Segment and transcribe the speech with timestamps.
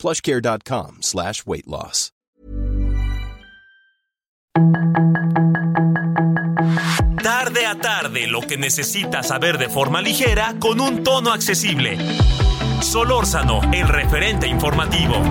[0.00, 2.12] plushcare.com slash weight loss.
[7.22, 11.98] Tarde a tarde, lo que necesitas saber de forma ligera con un tono accesible.
[12.80, 15.22] Solórzano, el referente informativo.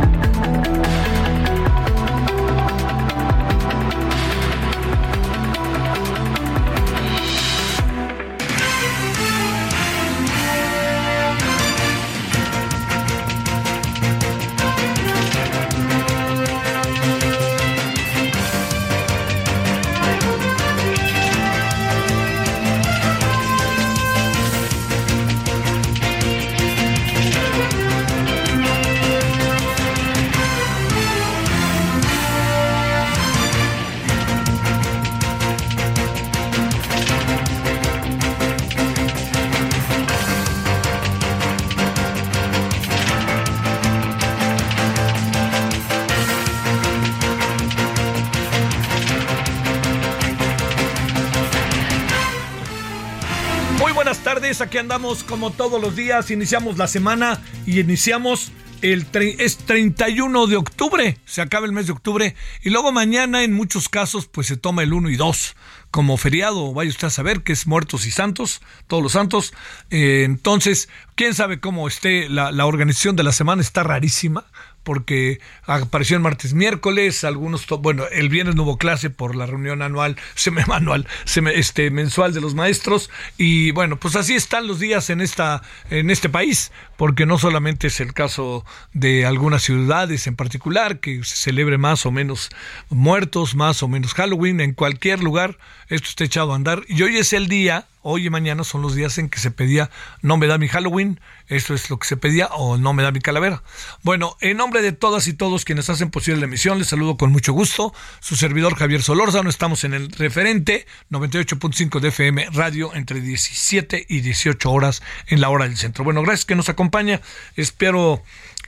[53.80, 59.08] Muy buenas tardes, aquí andamos como todos los días, iniciamos la semana y iniciamos el
[59.14, 63.88] es 31 de octubre, se acaba el mes de octubre y luego mañana en muchos
[63.88, 65.56] casos pues se toma el 1 y 2
[65.92, 69.54] como feriado, vaya usted a saber que es muertos y santos, todos los santos,
[69.90, 74.46] Eh, entonces quién sabe cómo esté la organización de la semana, está rarísima
[74.84, 79.82] porque apareció el martes, miércoles, algunos, bueno, el viernes no hubo clase por la reunión
[79.82, 85.10] anual, semanual, seme- este, mensual de los maestros, y bueno, pues así están los días
[85.10, 90.36] en esta, en este país, porque no solamente es el caso de algunas ciudades en
[90.36, 92.50] particular, que se celebre más o menos
[92.90, 95.58] muertos, más o menos Halloween, en cualquier lugar,
[95.90, 98.96] esto está echado a andar, y hoy es el día, hoy y mañana son los
[98.96, 99.90] días en que se pedía
[100.22, 103.12] no me da mi Halloween, esto es lo que se pedía, o no me da
[103.12, 103.64] mi calavera.
[104.04, 107.32] Bueno, en nombre de todas y todos quienes hacen posible la emisión, les saludo con
[107.32, 107.94] mucho gusto.
[108.20, 114.22] Su servidor Javier Solórzano, estamos en el referente 98.5 de FM Radio entre 17 y
[114.22, 116.04] 18 horas en la hora del centro.
[116.04, 117.22] Bueno, gracias que nos acompaña.
[117.56, 118.22] Espero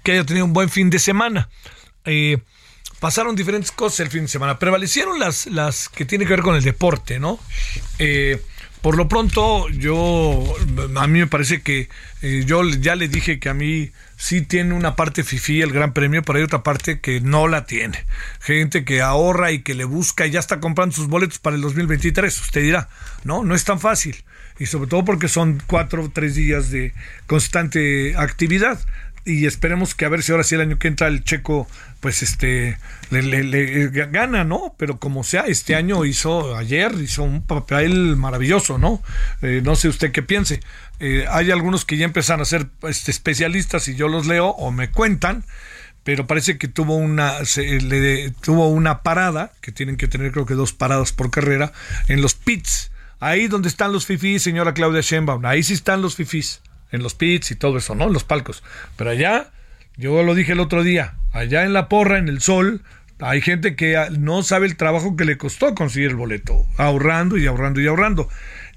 [0.04, 1.50] que haya tenido un buen fin de semana.
[2.06, 2.40] Eh,
[3.00, 4.60] pasaron diferentes cosas el fin de semana.
[4.60, 7.40] Prevalecieron las, las que tienen que ver con el deporte, ¿no?
[8.00, 8.42] Eh,
[8.82, 10.44] por lo pronto, yo,
[10.96, 11.88] a mí me parece que
[12.22, 15.94] eh, yo ya le dije que a mí sí tiene una parte FIFI el Gran
[15.94, 18.04] Premio, pero hay otra parte que no la tiene.
[18.40, 21.62] Gente que ahorra y que le busca y ya está comprando sus boletos para el
[21.62, 22.42] 2023.
[22.42, 22.90] Usted dirá,
[23.24, 24.24] no, no es tan fácil.
[24.58, 26.94] Y sobre todo porque son cuatro o tres días de
[27.28, 28.80] constante actividad
[29.26, 31.68] y esperemos que a ver si ahora sí el año que entra el checo
[32.00, 32.78] pues este
[33.12, 38.16] le, le- le gana no pero como sea este año hizo ayer hizo un papel
[38.18, 39.02] maravilloso no
[39.42, 40.60] Eh, no sé usted qué piense.
[41.00, 44.72] Eh, hay algunos que ya empiezan a ser este, especialistas y yo los leo o
[44.72, 45.44] me cuentan
[46.04, 50.48] pero parece que tuvo una se- le- tuvo una parada que tienen que tener creo
[50.48, 51.74] que dos paradas por carrera
[52.08, 52.90] en los pits.
[53.20, 55.46] Ahí donde están los fifís señora Claudia Sheinbaum.
[55.46, 56.62] Ahí sí están los fifís
[56.92, 58.08] en los pits y todo eso, ¿no?
[58.08, 58.64] En los palcos.
[58.96, 59.52] Pero allá,
[59.98, 62.82] yo lo dije el otro día, allá en la porra, en el sol,
[63.20, 67.46] hay gente que no sabe el trabajo que le costó conseguir el boleto, ahorrando y
[67.46, 68.30] ahorrando y ahorrando.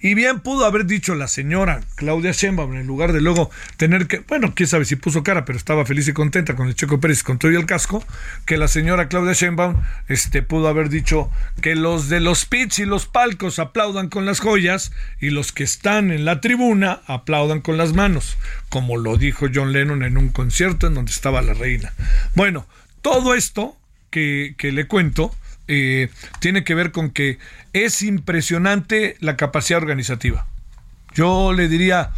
[0.04, 4.18] Y bien pudo haber dicho la señora Claudia Sheinbaum, en lugar de luego tener que,
[4.18, 7.22] bueno, quién sabe si puso cara, pero estaba feliz y contenta con el Checo Pérez
[7.22, 8.04] con todo y el casco,
[8.44, 11.30] que la señora Claudia Sheinbaum este, pudo haber dicho
[11.62, 14.92] que los de los pits y los palcos aplaudan con las joyas
[15.22, 18.36] y los que están en la tribuna aplaudan con las manos,
[18.68, 21.94] como lo dijo John Lennon en un concierto en donde estaba la reina.
[22.34, 22.66] Bueno,
[23.00, 23.74] todo esto
[24.10, 25.34] que, que le cuento
[25.68, 27.38] eh, tiene que ver con que
[27.72, 30.46] es impresionante la capacidad organizativa.
[31.14, 32.10] Yo le diría,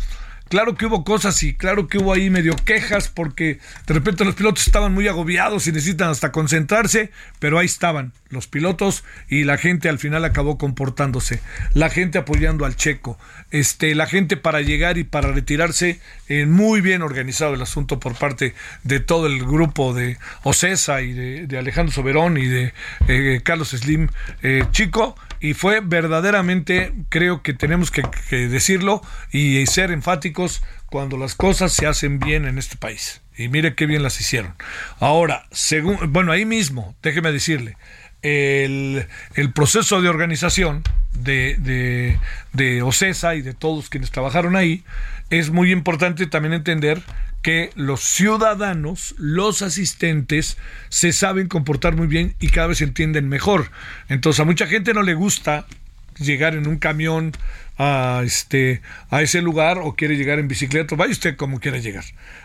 [0.49, 4.35] claro que hubo cosas y claro que hubo ahí medio quejas porque de repente los
[4.35, 9.59] pilotos estaban muy agobiados y necesitan hasta concentrarse, pero ahí estaban los pilotos y la
[9.59, 11.41] gente al final acabó comportándose,
[11.75, 13.19] la gente apoyando al checo,
[13.51, 18.15] este, la gente para llegar y para retirarse, eh, muy bien organizado el asunto por
[18.15, 22.73] parte de todo el grupo de Ocesa y de, Alejandro Soberón y de
[23.09, 24.09] eh, Carlos Slim
[24.43, 25.17] eh, Chico,
[25.47, 28.03] y fue verdaderamente, creo que tenemos que,
[28.49, 29.01] decirlo
[29.31, 33.23] y ser enfáticos cuando las cosas se hacen bien en este país.
[33.37, 34.55] Y mire qué bien las hicieron.
[34.99, 37.77] Ahora, según, bueno, ahí mismo, déjeme decirle,
[38.27, 39.07] el,
[39.55, 40.83] proceso de organización
[41.13, 42.19] de,
[42.53, 44.85] de, OCESA y de todos quienes trabajaron ahí,
[45.31, 47.03] es muy importante también entender
[47.43, 50.57] que los ciudadanos, los asistentes,
[50.89, 53.71] se saben comportar muy bien y cada vez entienden mejor.
[54.09, 55.67] Entonces a mucha gente no le gusta
[56.19, 57.33] llegar en un camión
[57.79, 58.81] a este
[59.11, 62.05] a ese lugar o quiere llegar en bicicleta, vaya usted como quiera llegar.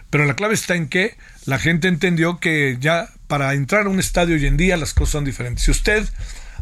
[0.09, 3.97] Pero la clave está en que la gente entendió que ya para entrar a un
[3.97, 5.63] estadio hoy en día las cosas son diferentes.
[5.63, 6.05] Si usted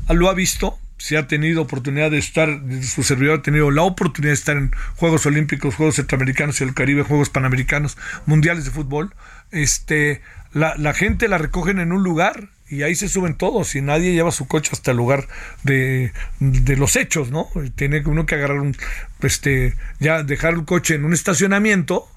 [0.07, 4.33] lo ha visto, si ha tenido oportunidad de estar, su servidor ha tenido la oportunidad
[4.33, 9.15] de estar en Juegos Olímpicos, Juegos Centroamericanos y el Caribe, Juegos Panamericanos, Mundiales de Fútbol,
[9.49, 10.21] este,
[10.53, 14.29] la, gente la recogen en un lugar y ahí se suben todos y nadie lleva
[14.29, 15.27] su coche hasta el lugar
[15.63, 17.47] de, de los hechos, ¿no?
[17.73, 18.77] Tiene uno que agarrar un,
[19.23, 22.07] este, ya dejar el coche en un estacionamiento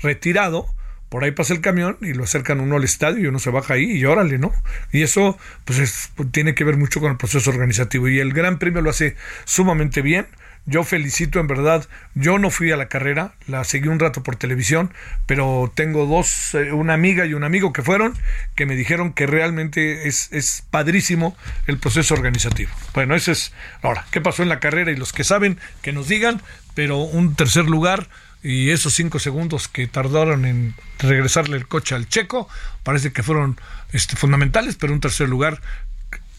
[0.00, 0.68] retirado
[1.08, 3.74] por ahí pasa el camión y lo acercan uno al estadio y uno se baja
[3.74, 4.52] ahí y órale, ¿no?
[4.92, 8.82] Y eso pues tiene que ver mucho con el proceso organizativo y el Gran Premio
[8.82, 10.26] lo hace sumamente bien.
[10.68, 11.86] Yo felicito en verdad,
[12.16, 14.92] yo no fui a la carrera, la seguí un rato por televisión,
[15.24, 18.14] pero tengo dos, eh, una amiga y un amigo que fueron,
[18.56, 21.36] que me dijeron que realmente es, es padrísimo
[21.68, 22.72] el proceso organizativo.
[22.94, 24.90] Bueno, ese es, ahora, ¿qué pasó en la carrera?
[24.90, 26.42] Y los que saben, que nos digan,
[26.74, 28.08] pero un tercer lugar,
[28.42, 32.48] y esos cinco segundos que tardaron en regresarle el coche al checo
[32.82, 33.58] parece que fueron
[33.92, 35.60] este, fundamentales, pero un tercer lugar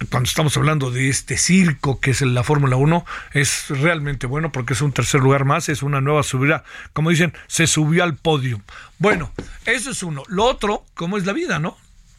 [0.09, 4.73] cuando estamos hablando de este circo que es la Fórmula 1, es realmente bueno porque
[4.73, 6.63] es un tercer lugar más, es una nueva subida,
[6.93, 8.61] como dicen, se subió al podio.
[8.99, 9.31] Bueno,
[9.65, 10.23] eso es uno.
[10.27, 11.77] Lo otro, ¿cómo es la vida, no?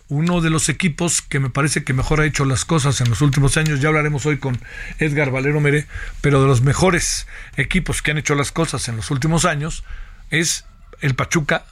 [0.08, 3.20] Uno de los equipos que me parece que mejor ha hecho las cosas en los
[3.20, 4.58] últimos años, ya hablaremos hoy con
[4.99, 5.87] Edgar Valero Mere,
[6.20, 7.26] pero de los mejores
[7.56, 9.84] equipos que han hecho las cosas en los últimos años
[10.31, 10.64] es
[11.00, 11.64] el Pachuca,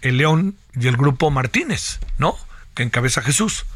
[0.00, 2.36] el León y el grupo Martínez, ¿no?
[2.74, 3.66] Que encabeza Jesús.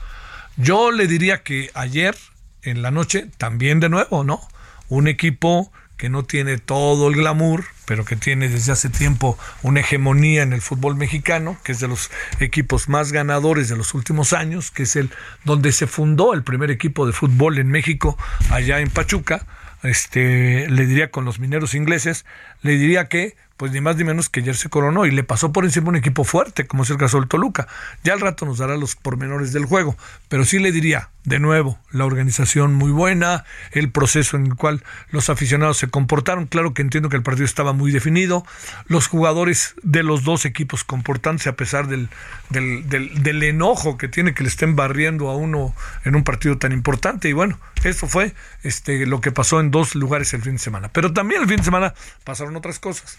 [0.57, 2.17] Yo le diría que ayer
[2.63, 4.41] en la noche también de nuevo, ¿no?
[4.89, 9.81] Un equipo que no tiene todo el glamour, pero que tiene desde hace tiempo una
[9.81, 12.11] hegemonía en el fútbol mexicano, que es de los
[12.41, 15.11] equipos más ganadores de los últimos años, que es el
[15.45, 18.17] donde se fundó el primer equipo de fútbol en México,
[18.51, 19.47] allá en Pachuca.
[19.83, 22.25] Este, le diría con los mineros ingleses,
[22.63, 25.53] le diría que pues ni más ni menos que ayer se coronó y le pasó
[25.53, 27.69] por encima un equipo fuerte, como es el caso del Toluca.
[28.03, 29.97] Ya al rato nos dará los pormenores del juego,
[30.29, 34.83] pero sí le diría, de nuevo, la organización muy buena, el proceso en el cual
[35.13, 38.45] los aficionados se comportaron, claro que entiendo que el partido estaba muy definido,
[38.87, 42.09] los jugadores de los dos equipos comportándose a pesar del,
[42.51, 45.73] del, del, enojo que tiene que le estén barriendo a uno
[46.05, 49.95] en un partido tan importante, y bueno, eso fue este, lo que pasó en dos
[49.95, 50.89] lugares el fin de semana.
[50.89, 51.95] Pero también el fin de semana
[52.25, 53.19] pasaron otras cosas.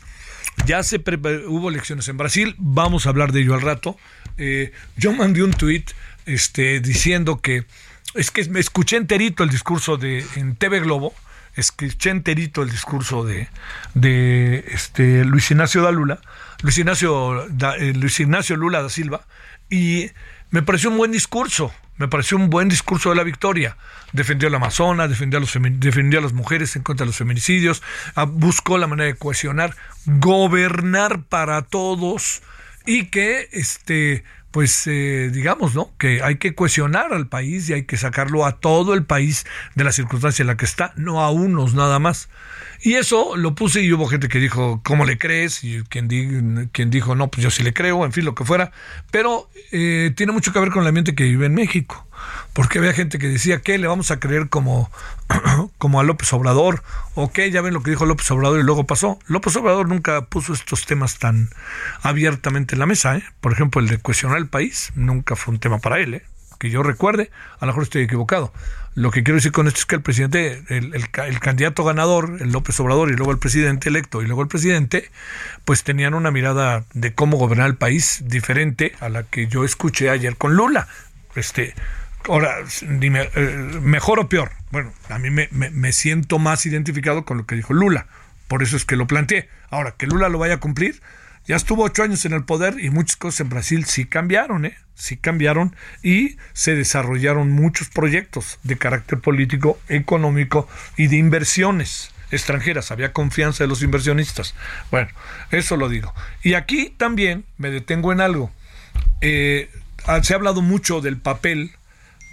[0.65, 3.97] Ya se hubo elecciones en Brasil, vamos a hablar de ello al rato.
[4.37, 5.91] Eh, yo mandé un tuit
[6.25, 7.65] este, diciendo que
[8.15, 11.13] es que me escuché enterito el discurso de en TV Globo,
[11.55, 13.47] escuché enterito el discurso de,
[13.93, 16.21] de este, Luis Ignacio da Lula,
[16.61, 19.25] Luis Ignacio, eh, Luis Ignacio Lula da Silva,
[19.69, 20.11] y
[20.51, 23.77] me pareció un buen discurso, me pareció un buen discurso de la victoria.
[24.11, 27.17] Defendió a la Amazona, defendió a, los defendió a las mujeres en contra de los
[27.17, 27.81] feminicidios,
[28.15, 29.75] ah, buscó la manera de cohesionar,
[30.05, 32.41] gobernar para todos
[32.85, 34.23] y que este
[34.53, 35.91] pues eh, digamos, ¿no?
[35.97, 39.83] Que hay que cohesionar al país y hay que sacarlo a todo el país de
[39.83, 42.29] la circunstancia en la que está, no a unos nada más.
[42.79, 45.63] Y eso lo puse y hubo gente que dijo, ¿cómo le crees?
[45.63, 48.71] Y quien, quien dijo, no, pues yo sí le creo, en fin, lo que fuera.
[49.09, 52.07] Pero eh, tiene mucho que ver con el ambiente que vive en México.
[52.53, 53.77] Porque había gente que decía, ¿qué?
[53.77, 54.91] ¿Le vamos a creer como,
[55.77, 56.83] como a López Obrador?
[57.15, 57.49] ¿O qué?
[57.51, 59.19] Ya ven lo que dijo López Obrador y luego pasó.
[59.27, 61.49] López Obrador nunca puso estos temas tan
[62.01, 63.17] abiertamente en la mesa.
[63.17, 63.23] ¿eh?
[63.41, 66.13] Por ejemplo, el de cuestionar el país nunca fue un tema para él.
[66.15, 66.23] ¿eh?
[66.59, 68.53] Que yo recuerde, a lo mejor estoy equivocado.
[68.95, 72.51] Lo que quiero decir con esto es que el presidente, el, el, candidato ganador, el
[72.51, 75.09] López Obrador, y luego el presidente electo, y luego el presidente,
[75.65, 80.11] pues tenían una mirada de cómo gobernar el país diferente a la que yo escuché
[80.11, 80.87] ayer con Lula.
[81.35, 81.73] Este,
[82.27, 84.51] ahora, eh, mejor o peor.
[84.71, 88.07] Bueno, a mí me, me, me siento más identificado con lo que dijo Lula.
[88.47, 89.49] Por eso es que lo planteé.
[89.69, 91.01] Ahora, que Lula lo vaya a cumplir,
[91.45, 94.77] ya estuvo ocho años en el poder y muchas cosas en Brasil sí cambiaron, ¿eh?
[94.95, 102.91] Sí cambiaron y se desarrollaron muchos proyectos de carácter político, económico y de inversiones extranjeras.
[102.91, 104.55] Había confianza de los inversionistas.
[104.89, 105.09] Bueno,
[105.51, 106.13] eso lo digo.
[106.43, 108.51] Y aquí también me detengo en algo.
[109.19, 109.69] Eh,
[110.21, 111.71] se ha hablado mucho del papel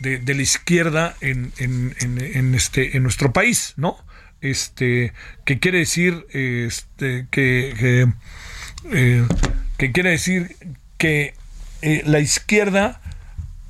[0.00, 3.96] de, la izquierda en, en, este, en nuestro país, ¿no?
[4.40, 5.12] Este,
[5.44, 8.06] que quiere decir este, que
[8.90, 9.26] eh,
[9.92, 10.56] quiere decir
[10.96, 11.34] que
[11.82, 13.00] eh, la izquierda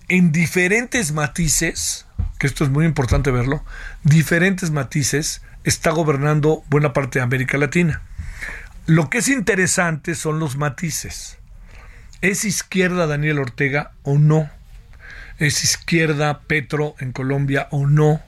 [0.08, 2.06] en diferentes matices,
[2.38, 3.64] que esto es muy importante verlo,
[4.04, 8.02] diferentes matices, está gobernando buena parte de América Latina.
[8.87, 11.38] Lo que es interesante son los matices.
[12.22, 14.50] ¿Es izquierda Daniel Ortega o no?
[15.40, 18.23] ¿Es izquierda Petro en Colombia o no?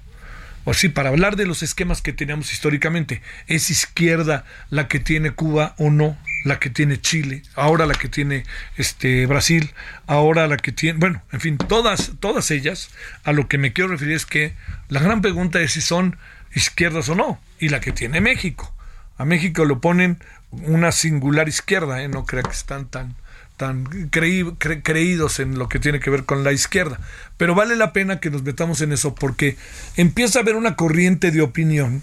[0.64, 5.32] O sí, para hablar de los esquemas que teníamos históricamente, ¿es izquierda la que tiene
[5.32, 6.16] Cuba o no?
[6.46, 8.44] La que tiene Chile, ahora la que tiene
[8.78, 9.74] este Brasil,
[10.06, 12.88] ahora la que tiene, bueno, en fin, todas, todas ellas,
[13.24, 14.54] a lo que me quiero referir es que
[14.88, 16.16] la gran pregunta es si son
[16.54, 18.74] izquierdas o no, y la que tiene México.
[19.18, 20.18] A México lo ponen
[20.50, 22.08] una singular izquierda, ¿eh?
[22.08, 23.16] no crea que están tan,
[23.62, 26.98] tan creídos en lo que tiene que ver con la izquierda.
[27.36, 29.56] Pero vale la pena que nos metamos en eso porque
[29.96, 32.02] empieza a haber una corriente de opinión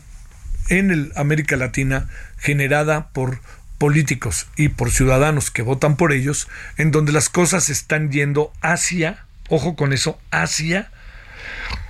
[0.69, 3.41] en el América Latina generada por
[3.77, 6.47] políticos y por ciudadanos que votan por ellos,
[6.77, 10.89] en donde las cosas están yendo hacia, ojo con eso, hacia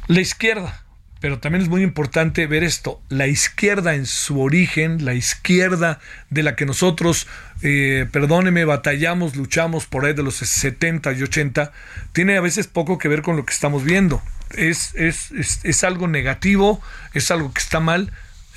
[0.08, 0.82] la izquierda.
[1.20, 6.00] Pero también es muy importante ver esto, la izquierda en su origen, la izquierda
[6.30, 7.28] de la que nosotros,
[7.62, 11.74] eh, perdóneme, batallamos, luchamos por ahí de los 70 y 80,
[12.14, 14.22] tiene a veces poco que ver con lo que estamos viendo.
[14.52, 15.32] Es, es,
[15.64, 16.82] es, algo negativo,
[17.14, 18.14] es algo que está mal.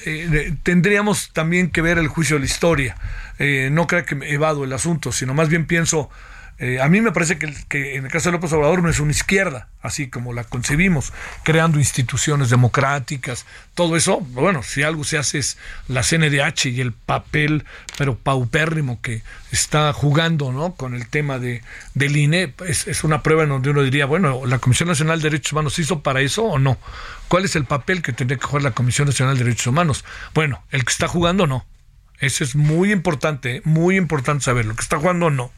[0.07, 2.97] Eh, tendríamos también que ver el juicio de la historia.
[3.39, 6.11] Eh, no creo que me evado el asunto, sino más bien pienso
[6.65, 9.11] eh, a mí me parece que, en el caso de López Obrador no es una
[9.11, 15.41] izquierda, así como la concebimos, creando instituciones democráticas, todo eso, bueno, si algo se hace
[15.41, 17.65] es la CNDH y el papel,
[17.99, 20.75] pero paupérrimo que está jugando ¿no?
[20.75, 21.63] con el tema de,
[21.95, 25.31] del INE, es, es una prueba en donde uno diría, bueno, ¿la Comisión Nacional de
[25.31, 26.79] Derechos Humanos hizo para eso o no?
[27.27, 30.05] ¿Cuál es el papel que tendría que jugar la Comisión Nacional de Derechos Humanos?
[30.33, 31.67] Bueno, el que está jugando no.
[32.21, 34.65] Eso es muy importante, muy importante saber.
[34.65, 35.51] Lo que está jugando no.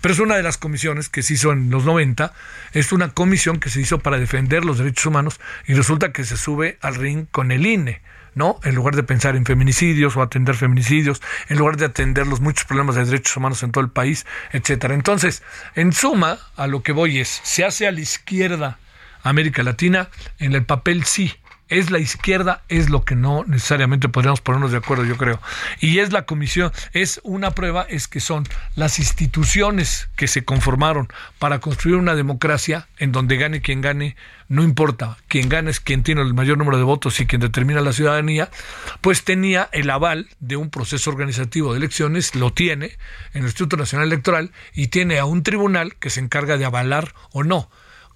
[0.00, 2.32] Pero es una de las comisiones que se hizo en los 90,
[2.72, 6.36] es una comisión que se hizo para defender los derechos humanos y resulta que se
[6.36, 8.00] sube al ring con el INE.
[8.34, 8.60] ¿no?
[8.62, 12.66] En lugar de pensar en feminicidios o atender feminicidios, en lugar de atender los muchos
[12.66, 14.94] problemas de derechos humanos en todo el país, etcétera.
[14.94, 15.42] Entonces,
[15.74, 18.78] en suma, a lo que voy es, se hace a la izquierda
[19.24, 21.34] América Latina, en el papel sí,
[21.68, 25.40] es la izquierda, es lo que no necesariamente podríamos ponernos de acuerdo, yo creo.
[25.80, 28.44] Y es la comisión, es una prueba, es que son
[28.74, 31.08] las instituciones que se conformaron
[31.38, 34.16] para construir una democracia en donde gane quien gane,
[34.48, 37.80] no importa, quien gane es quien tiene el mayor número de votos y quien determina
[37.80, 38.50] la ciudadanía,
[39.00, 42.96] pues tenía el aval de un proceso organizativo de elecciones, lo tiene
[43.34, 47.14] en el Instituto Nacional Electoral y tiene a un tribunal que se encarga de avalar
[47.32, 47.68] o no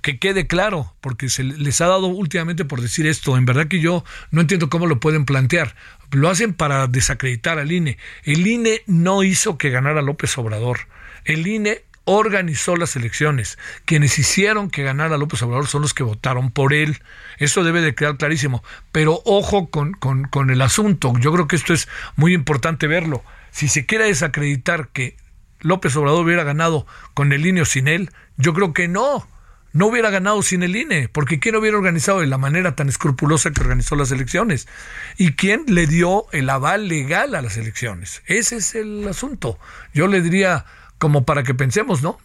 [0.02, 3.36] que quede claro, porque se les ha dado últimamente por decir esto.
[3.36, 5.76] En verdad que yo no entiendo cómo lo pueden plantear.
[6.10, 7.98] Lo hacen para desacreditar al INE.
[8.24, 10.80] El INE no hizo que ganara López Obrador.
[11.24, 13.58] El INE organizó las elecciones.
[13.84, 16.98] Quienes hicieron que ganara López Obrador son los que votaron por él.
[17.38, 18.64] Eso debe de quedar clarísimo.
[18.90, 21.14] Pero ojo con, con, con el asunto.
[21.20, 23.22] Yo creo que esto es muy importante verlo.
[23.52, 25.16] Si se quiere desacreditar que
[25.60, 29.28] López Obrador hubiera ganado con el INE o sin él, yo creo que no
[29.72, 33.50] no hubiera ganado sin el INE, porque ¿quién hubiera organizado de la manera tan escrupulosa
[33.50, 34.68] que organizó las elecciones?
[35.16, 38.22] ¿Y quién le dio el aval legal a las elecciones?
[38.26, 39.58] Ese es el asunto.
[39.94, 40.66] Yo le diría,
[40.98, 42.18] como para que pensemos, ¿no?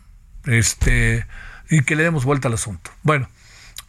[0.45, 1.25] Este,
[1.69, 2.91] y que le demos vuelta al asunto.
[3.03, 3.29] Bueno,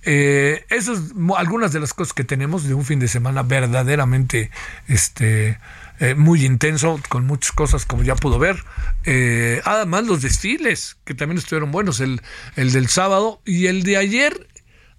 [0.02, 4.50] eh, esas algunas de las cosas que tenemos de un fin de semana verdaderamente
[4.86, 5.58] este,
[6.00, 8.56] eh, muy intenso, con muchas cosas como ya pudo ver.
[9.04, 12.20] Eh, además los desfiles, que también estuvieron buenos, el,
[12.56, 14.48] el del sábado y el de ayer,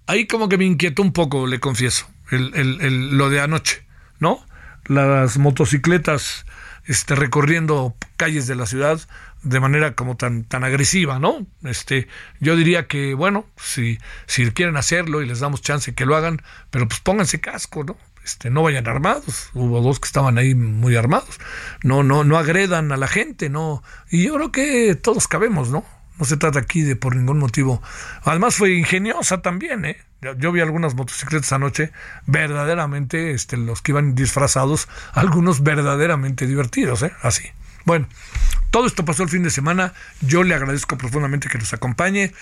[0.06, 3.84] ahí como que me inquietó un poco, le confieso, el, el, lo de anoche,
[4.18, 4.44] ¿no?
[4.86, 6.44] Las motocicletas
[6.84, 9.00] este, recorriendo calles de la ciudad
[9.42, 11.46] de manera como tan, tan agresiva, ¿no?
[11.62, 12.08] Este,
[12.40, 16.42] yo diría que, bueno, si, si quieren hacerlo y les damos chance que lo hagan,
[16.70, 17.96] pero pues pónganse casco, ¿no?
[18.30, 19.50] Este, no vayan armados.
[19.54, 21.40] Hubo dos que estaban ahí muy armados.
[21.82, 23.82] No, no, no agredan a la gente, no.
[24.08, 25.84] Y yo creo que todos cabemos, ¿no?
[26.16, 27.82] No se trata aquí de por ningún motivo.
[28.22, 29.96] Además fue ingeniosa también, ¿eh?
[30.38, 31.90] Yo vi algunas motocicletas anoche,
[32.26, 37.12] verdaderamente, este, los que iban disfrazados, algunos verdaderamente divertidos, ¿eh?
[37.22, 37.50] Así.
[37.84, 38.06] Bueno,
[38.70, 39.94] todo esto pasó el fin de semana.
[40.20, 42.32] Yo le agradezco profundamente que nos acompañe.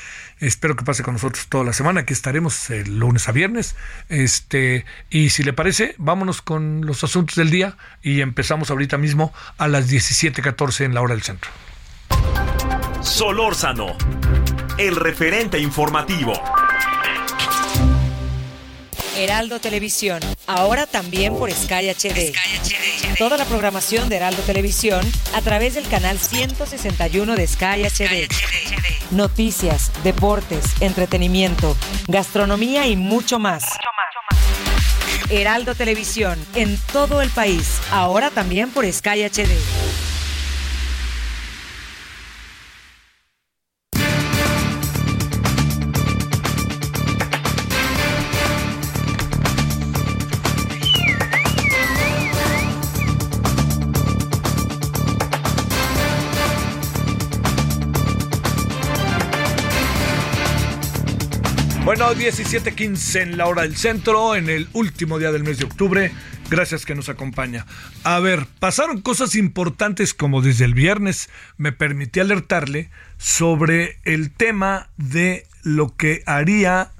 [0.40, 2.00] Espero que pase con nosotros toda la semana.
[2.00, 3.76] Aquí estaremos el lunes a viernes.
[4.08, 9.32] Este, y si le parece, vámonos con los asuntos del día y empezamos ahorita mismo
[9.56, 11.50] a las 17:14 en la hora del centro.
[13.00, 13.96] Solórzano,
[14.76, 16.34] el referente informativo.
[19.18, 22.32] Heraldo Televisión, ahora también por Sky HD.
[23.18, 28.28] Toda la programación de Heraldo Televisión a través del canal 161 de Sky HD.
[29.10, 33.64] Noticias, deportes, entretenimiento, gastronomía y mucho más.
[35.30, 40.07] Heraldo Televisión, en todo el país, ahora también por Sky HD.
[62.18, 66.10] 17:15 en la hora del centro, en el último día del mes de octubre.
[66.50, 67.64] Gracias que nos acompaña.
[68.02, 74.88] A ver, pasaron cosas importantes como desde el viernes me permití alertarle sobre el tema
[74.96, 76.90] de lo que haría,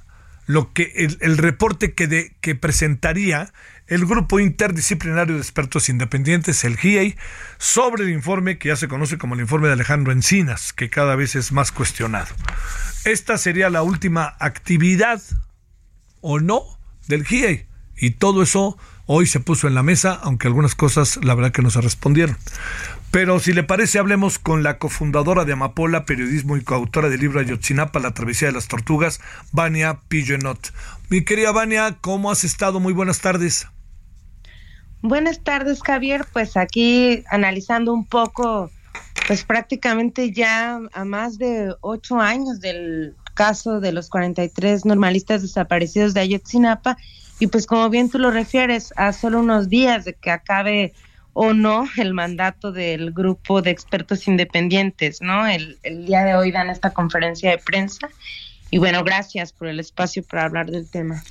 [0.46, 3.52] lo que el, reporte que, de, que presentaría
[3.88, 7.16] el Grupo Interdisciplinario de Expertos Independientes, el GIEI,
[7.56, 11.16] sobre el informe que ya se conoce como el informe de Alejandro Encinas, que cada
[11.16, 12.28] vez es más cuestionado.
[13.04, 15.22] Esta sería la última actividad
[16.20, 16.62] o no
[17.06, 17.66] del GIEI.
[17.96, 18.76] Y todo eso
[19.06, 22.36] hoy se puso en la mesa, aunque algunas cosas la verdad que no se respondieron.
[23.10, 27.40] Pero si le parece, hablemos con la cofundadora de Amapola, periodismo y coautora del libro
[27.40, 30.74] Ayotzinapa, La travesía de las tortugas, Vania Pigenot.
[31.08, 32.80] Mi querida Vania, ¿cómo has estado?
[32.80, 33.66] Muy buenas tardes.
[35.02, 36.24] Buenas tardes, Javier.
[36.32, 38.70] Pues aquí analizando un poco
[39.26, 46.14] pues prácticamente ya a más de ocho años del caso de los 43 normalistas desaparecidos
[46.14, 46.96] de Ayotzinapa
[47.38, 50.92] y pues como bien tú lo refieres, a solo unos días de que acabe
[51.34, 55.46] o no el mandato del grupo de expertos independientes, ¿no?
[55.46, 58.08] El, el día de hoy dan esta conferencia de prensa
[58.70, 61.22] y bueno, gracias por el espacio para hablar del tema.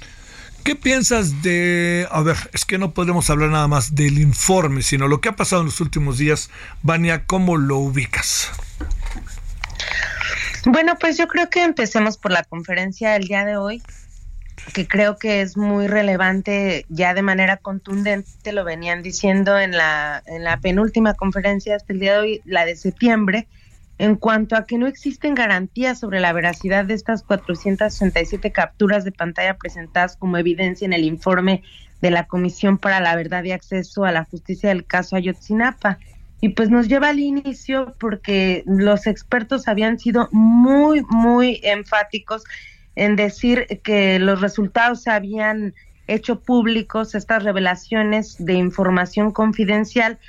[0.68, 5.08] ¿Qué piensas de, a ver, es que no podemos hablar nada más del informe, sino
[5.08, 6.50] lo que ha pasado en los últimos días?
[6.84, 8.52] Vania, ¿cómo lo ubicas?
[10.66, 13.82] Bueno, pues yo creo que empecemos por la conferencia del día de hoy,
[14.74, 20.22] que creo que es muy relevante, ya de manera contundente, lo venían diciendo en la,
[20.26, 23.48] en la penúltima conferencia hasta el día de hoy, la de septiembre,
[24.00, 29.12] en cuanto a que no existen garantías sobre la veracidad de estas 467 capturas de
[29.12, 31.64] pantalla presentadas como evidencia en el informe
[32.02, 35.98] de la Comisión para la Verdad y Acceso a la Justicia del caso Ayotzinapa.
[36.40, 42.44] Y pues nos lleva al inicio porque los expertos habían sido muy, muy enfáticos
[42.96, 45.74] en decir que los resultados se habían
[46.06, 50.20] hecho públicos, estas revelaciones de información confidencial,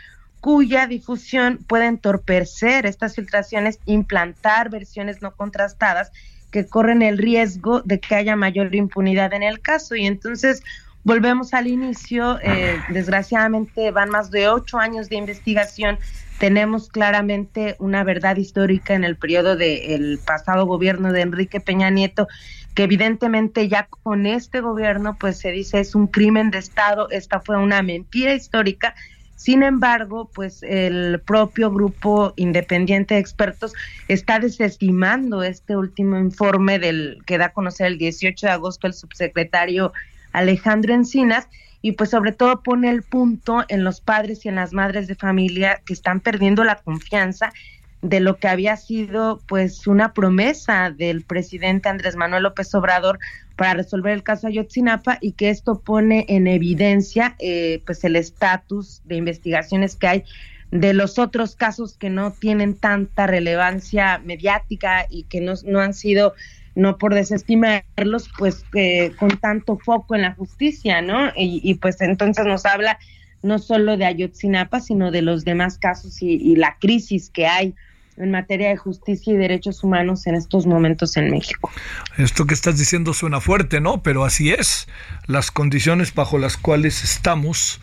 [0.40, 6.12] cuya difusión puede entorpecer estas filtraciones, implantar versiones no contrastadas
[6.50, 9.96] que corren el riesgo de que haya mayor impunidad en el caso.
[9.96, 10.62] Y entonces
[11.04, 15.98] volvemos al inicio, eh, desgraciadamente van más de ocho años de investigación,
[16.38, 22.28] tenemos claramente una verdad histórica en el periodo del pasado gobierno de Enrique Peña Nieto,
[22.74, 27.40] que evidentemente ya con este gobierno pues se dice es un crimen de Estado, esta
[27.40, 28.94] fue una mentira histórica
[29.38, 33.72] sin embargo, pues el propio grupo independiente de expertos
[34.08, 38.94] está desestimando este último informe del que da a conocer el 18 de agosto el
[38.94, 39.92] subsecretario
[40.32, 41.46] Alejandro Encinas
[41.82, 45.14] y pues sobre todo pone el punto en los padres y en las madres de
[45.14, 47.52] familia que están perdiendo la confianza
[48.02, 53.18] de lo que había sido pues una promesa del presidente Andrés Manuel López Obrador
[53.56, 59.02] para resolver el caso Ayotzinapa y que esto pone en evidencia eh, pues el estatus
[59.04, 60.24] de investigaciones que hay
[60.70, 65.94] de los otros casos que no tienen tanta relevancia mediática y que no, no han
[65.94, 66.34] sido
[66.76, 72.46] no por desestimarlos pues eh, con tanto foco en la justicia no y, pues entonces
[72.46, 72.96] nos habla
[73.42, 77.74] no solo de Ayotzinapa sino de los demás casos y la crisis que hay
[78.18, 81.70] en materia de justicia y derechos humanos en estos momentos en México.
[82.16, 84.02] Esto que estás diciendo suena fuerte, ¿no?
[84.02, 84.88] Pero así es.
[85.26, 87.80] Las condiciones bajo las cuales estamos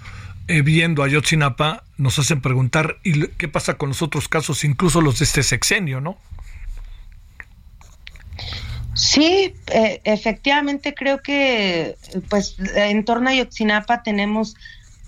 [0.47, 5.01] eh, viendo a Yotzinapa nos hacen preguntar ¿y qué pasa con los otros casos, incluso
[5.01, 6.17] los de este sexenio, ¿no?
[8.93, 11.97] Sí, eh, efectivamente creo que
[12.29, 14.55] pues en torno a Yotzinapa tenemos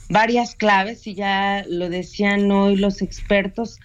[0.10, 3.80] varias claves y ya lo decían hoy los expertos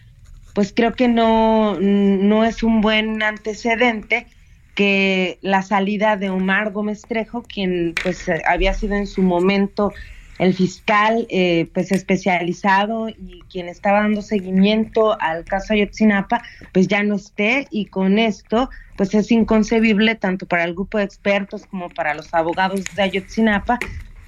[0.55, 4.27] pues creo que no, no es un buen antecedente
[4.75, 9.93] que la salida de Omar Gómez Trejo, quien pues había sido en su momento
[10.39, 17.03] el fiscal eh, pues especializado y quien estaba dando seguimiento al caso Ayotzinapa pues ya
[17.03, 17.67] no esté.
[17.71, 22.33] Y con esto pues es inconcebible tanto para el grupo de expertos como para los
[22.35, 23.79] abogados de Ayotzinapa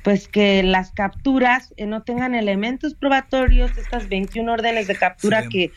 [0.03, 5.73] pues que las capturas eh, no tengan elementos probatorios, estas 21 órdenes de captura que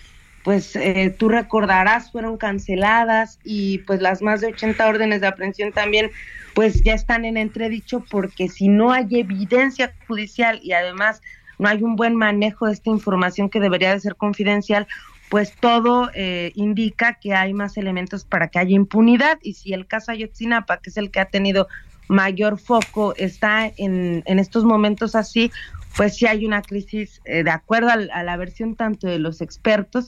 [0.47, 5.73] pues eh, tú recordarás fueron canceladas y pues las más de 80 órdenes de aprehensión
[5.73, 6.09] también
[6.53, 11.21] pues ya están en entredicho porque si no hay evidencia judicial y además
[11.59, 14.87] no hay un buen manejo de esta información que debería de ser confidencial,
[15.27, 19.39] pues todo eh, indica que hay más elementos para que haya impunidad.
[19.41, 21.67] Y si el caso Ayotzinapa, que es el que ha tenido
[22.07, 25.51] mayor foco, está en, en estos momentos así,
[25.97, 30.07] pues sí hay una crisis eh, de acuerdo a la versión tanto de los expertos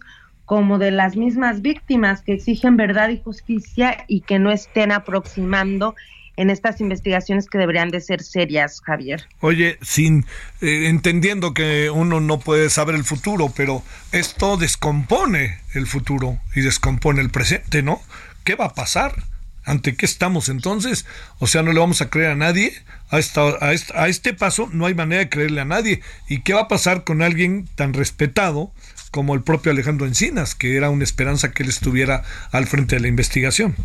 [0.50, 5.94] como de las mismas víctimas que exigen verdad y justicia y que no estén aproximando
[6.38, 9.28] en estas investigaciones que deberían de ser serias, Javier.
[9.42, 10.26] Oye, sin
[10.62, 16.62] eh, entendiendo que uno no puede saber el futuro, pero esto descompone el futuro y
[16.62, 18.02] descompone el presente, ¿no?
[18.44, 19.22] ¿Qué va a pasar?
[19.66, 21.06] ¿Ante qué estamos entonces?
[21.40, 22.74] O sea, no le vamos a creer a nadie.
[23.10, 26.02] A, esta, a, a este paso no hay manera de creerle a nadie.
[26.28, 28.72] ¿Y qué va a pasar con alguien tan respetado
[29.12, 33.02] como el propio Alejandro Encinas, que era una esperanza que él estuviera al frente de
[33.02, 33.76] la investigación?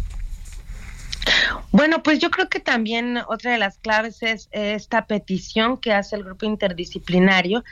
[1.71, 6.17] Bueno, pues yo creo que también otra de las claves es esta petición que hace
[6.17, 7.65] el grupo interdisciplinario.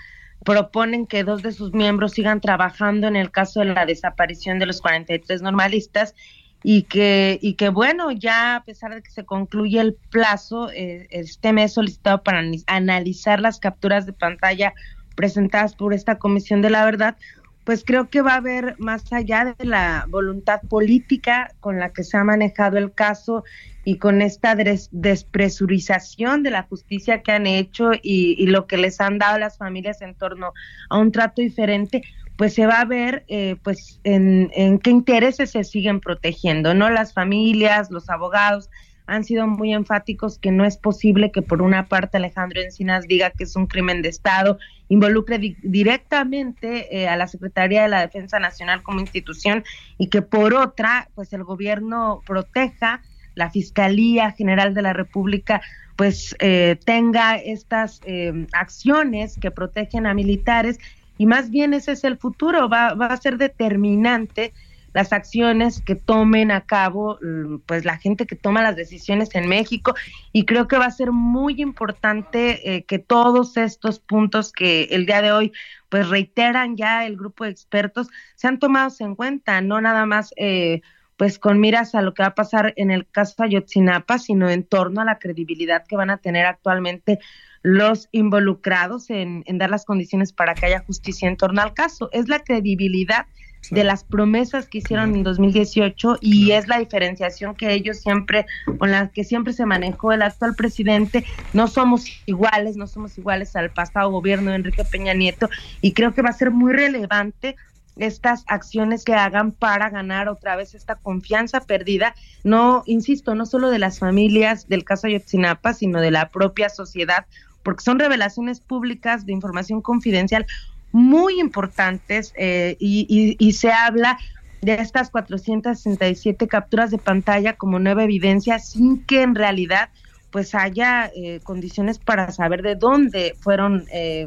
[0.44, 4.66] Proponen que dos de sus miembros sigan trabajando en el caso de la desaparición de
[4.66, 6.14] los 43 normalistas
[6.62, 11.07] y que, y que bueno, ya a pesar de que se concluye el plazo, eh,
[11.11, 14.75] este mes solicitado para analizar las capturas de pantalla
[15.14, 17.16] presentadas por esta Comisión de la Verdad,
[17.64, 22.03] pues creo que va a haber más allá de la voluntad política con la que
[22.03, 23.44] se ha manejado el caso
[23.85, 29.18] y con esta despresurización de la justicia que han hecho y, lo que les han
[29.18, 30.53] dado las familias en torno
[30.88, 32.03] a un trato diferente,
[32.42, 34.50] pues se va a ver eh, pues en,
[34.81, 36.90] qué intereses se siguen protegiendo, ¿no?
[36.90, 38.68] Las familias, los abogados,
[39.07, 43.31] han sido muy enfáticos que no es posible que por una parte Alejandro Encinas diga
[43.31, 48.40] que es un crimen de Estado, involucre directamente eh, a la Secretaría de la Defensa
[48.40, 49.62] Nacional como institución
[49.96, 53.02] y que por otra, pues el gobierno proteja
[53.37, 55.62] la Fiscalía General de la República
[55.94, 60.81] pues eh, tenga estas eh, acciones que protegen a militares
[61.18, 64.53] y más bien ese es el futuro, va, va a ser determinante
[64.92, 69.48] las acciones que tomen a cabo mm, pues la gente que toma las decisiones en
[69.48, 69.94] México.
[70.33, 75.07] Y creo que va a ser muy importante eh, que todos estos puntos que el
[75.07, 75.53] día de hoy
[75.88, 80.81] pues reiteran ya el grupo de expertos sean tomados en cuenta, no nada más eh,
[81.16, 84.64] pues con miras a lo que va a pasar en el caso Ayotzinapa, sino en
[84.64, 87.18] torno a la credibilidad que van a tener actualmente
[87.62, 92.09] los involucrados en, en dar las condiciones para que haya justicia en torno al caso.
[92.12, 93.27] Es la credibilidad
[93.70, 98.46] de las promesas que hicieron en 2018 y es la diferenciación que ellos siempre,
[98.79, 101.25] con la que siempre se manejó el actual presidente.
[101.53, 105.48] No somos iguales, no somos iguales al pasado gobierno de Enrique Peña Nieto
[105.81, 107.57] y creo que va a ser muy relevante
[107.96, 113.68] estas acciones que hagan para ganar otra vez esta confianza perdida, no, insisto, no solo
[113.68, 117.27] de las familias del caso Ayotzinapa, sino de la propia sociedad,
[117.62, 120.46] porque son revelaciones públicas de información confidencial
[120.92, 124.18] muy importantes eh, y, se habla
[124.61, 129.88] de estas 467 capturas de pantalla como nueva evidencia sin que en realidad
[130.31, 134.27] pues haya eh, condiciones para saber de dónde fueron eh,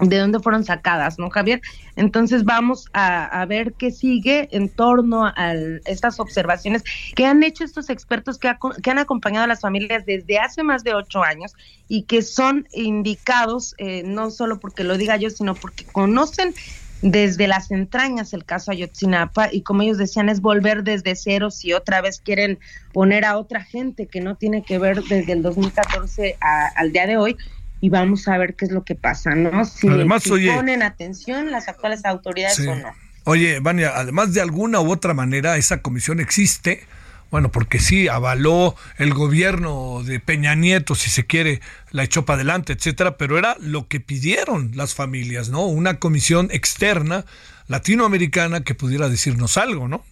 [0.00, 1.60] de dónde fueron sacadas, ¿no, Javier?
[1.96, 6.84] Entonces vamos a, ver qué sigue en torno a estas observaciones
[7.14, 10.84] que han hecho estos expertos que, que, han acompañado a las familias desde hace más
[10.84, 11.54] de ocho años
[11.88, 16.54] y que son indicados, eh, no solo porque lo diga yo, sino porque conocen
[17.02, 21.72] desde las entrañas el caso Ayotzinapa y como ellos decían es volver desde cero si
[21.72, 22.58] otra vez quieren
[22.92, 27.16] poner a otra gente que no tiene que ver desde el 2014 al día de
[27.16, 27.36] hoy
[27.80, 29.64] y vamos a ver qué es lo que pasa, ¿no?
[29.64, 32.92] Si, además, ponen atención las actuales autoridades o no.
[33.24, 36.84] Oye, Vania, además de alguna u otra manera, esa comisión existe,
[37.30, 42.36] bueno, porque sí, avaló el gobierno de Peña Nieto, si se quiere, la echó para
[42.36, 45.66] adelante, etcétera, pero era lo que pidieron las familias, ¿no?
[45.66, 47.24] Una comisión externa
[47.68, 50.04] latinoamericana que pudiera decirnos algo, ¿no?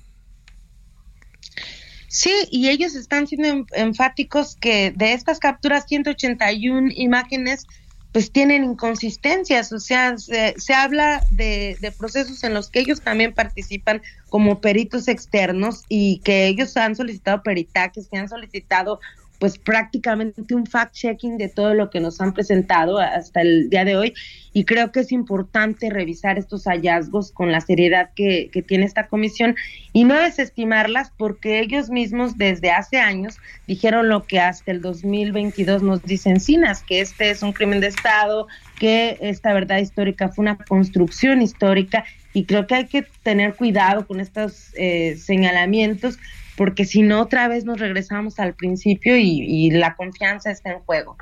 [2.09, 7.67] Sí, y ellos están siendo enfáticos que de estas capturas 181 imágenes
[8.13, 13.35] pues tienen inconsistencias, o sea, se, habla de, de, procesos en los que ellos también
[13.35, 18.99] participan como peritos externos y que ellos han solicitado peritajes, que han solicitado
[19.39, 23.97] pues prácticamente un fact-checking de todo lo que nos han presentado hasta el día de
[23.97, 24.15] hoy.
[24.53, 29.55] Y creo que es importante revisar estos hallazgos con la seriedad que, tiene esta comisión
[29.93, 33.37] y no desestimarlas porque ellos mismos desde hace años
[33.69, 37.87] dijeron lo que hasta el 2022 nos dicen Cinas, que este es un crimen de
[37.87, 38.49] Estado,
[38.81, 44.07] que esta verdad histórica fue una construcción histórica y creo que hay que tener cuidado
[44.07, 46.19] con estos eh, señalamientos
[46.59, 51.17] porque si no otra vez nos regresamos al principio y, la confianza está en juego.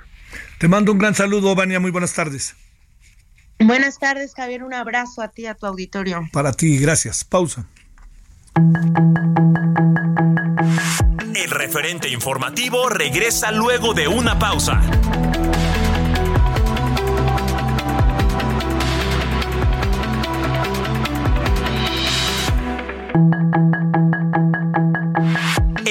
[0.59, 2.57] Te mando un gran saludo, Vania, muy buenas tardes.
[3.61, 6.27] Buenas tardes, Javier, un abrazo a ti y a tu auditorio.
[6.33, 7.23] Para ti, gracias.
[7.23, 7.67] Pausa.
[11.35, 14.81] El referente informativo regresa luego de una pausa.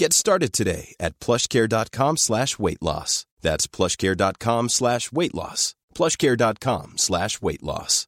[0.00, 3.26] Get started today at plushcare.com slash weight loss.
[3.42, 5.74] That's plushcare.com slash weight loss.
[5.94, 8.06] Plushcare.com slash weight loss.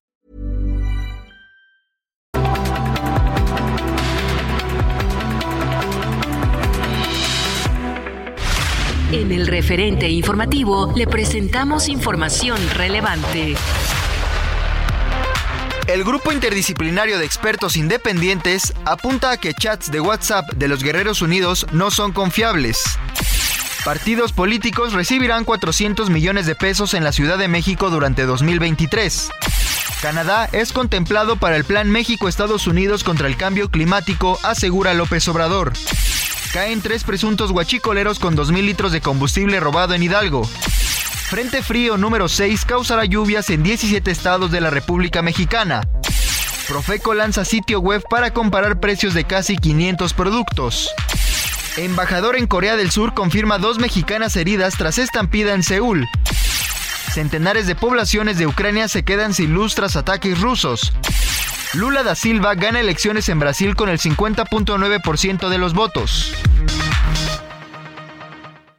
[9.13, 13.55] En el referente informativo le presentamos información relevante.
[15.93, 21.21] El grupo interdisciplinario de expertos independientes apunta a que chats de WhatsApp de los Guerreros
[21.21, 22.83] Unidos no son confiables.
[23.85, 29.29] Partidos políticos recibirán 400 millones de pesos en la Ciudad de México durante 2023.
[30.01, 35.75] Canadá es contemplado para el Plan México-Estados Unidos contra el cambio climático, asegura López Obrador.
[36.55, 40.49] Caen tres presuntos guachicoleros con 2.000 litros de combustible robado en Hidalgo.
[41.33, 45.81] Frente frío número 6 causará lluvias en 17 estados de la República Mexicana.
[46.69, 50.91] Profeco lanza sitio web para comparar precios de casi 500 productos.
[51.79, 56.07] Embajador en Corea del Sur confirma dos mexicanas heridas tras estampida en Seúl.
[57.15, 60.93] Centenares de poblaciones de Ucrania se quedan sin luz tras ataques rusos.
[61.73, 66.35] Lula da Silva gana elecciones en Brasil con el 50.9% de los votos.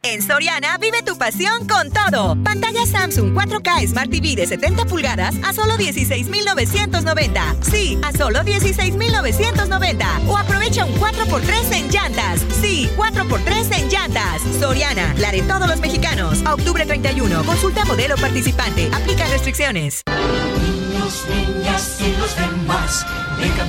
[0.04, 2.36] En Soriana vive tu pasión con todo.
[2.44, 7.56] Pantalla Samsung 4K Smart TV de 70 pulgadas a solo 16,990.
[7.62, 10.20] Sí, a solo 16,990.
[10.28, 12.40] O aprovecha un 4x3 en llantas.
[12.60, 14.42] Sí, 4x3 en llantas.
[14.60, 16.42] Soriana, la de todos los mexicanos.
[16.44, 17.42] A octubre 31.
[17.44, 18.90] Consulta modelo participante.
[18.92, 20.02] Aplica restricciones.
[20.06, 23.06] Niños, niñas y los demás.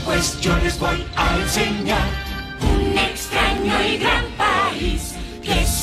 [0.04, 2.08] Pues, yo les voy a enseñar.
[2.62, 3.98] Un extraño y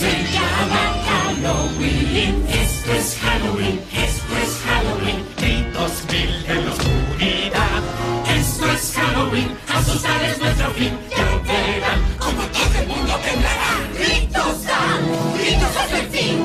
[0.03, 2.45] se llama Halloween.
[2.49, 5.21] Esto es Halloween, esto es Halloween.
[5.39, 7.83] Gritos mil en la oscuridad.
[8.41, 10.93] Esto es Halloween, asustar es nuestro fin.
[11.17, 13.73] Ya verán como todo el mundo temblará.
[13.99, 15.01] Gritos dan,
[15.39, 16.39] gritos hasta el fin.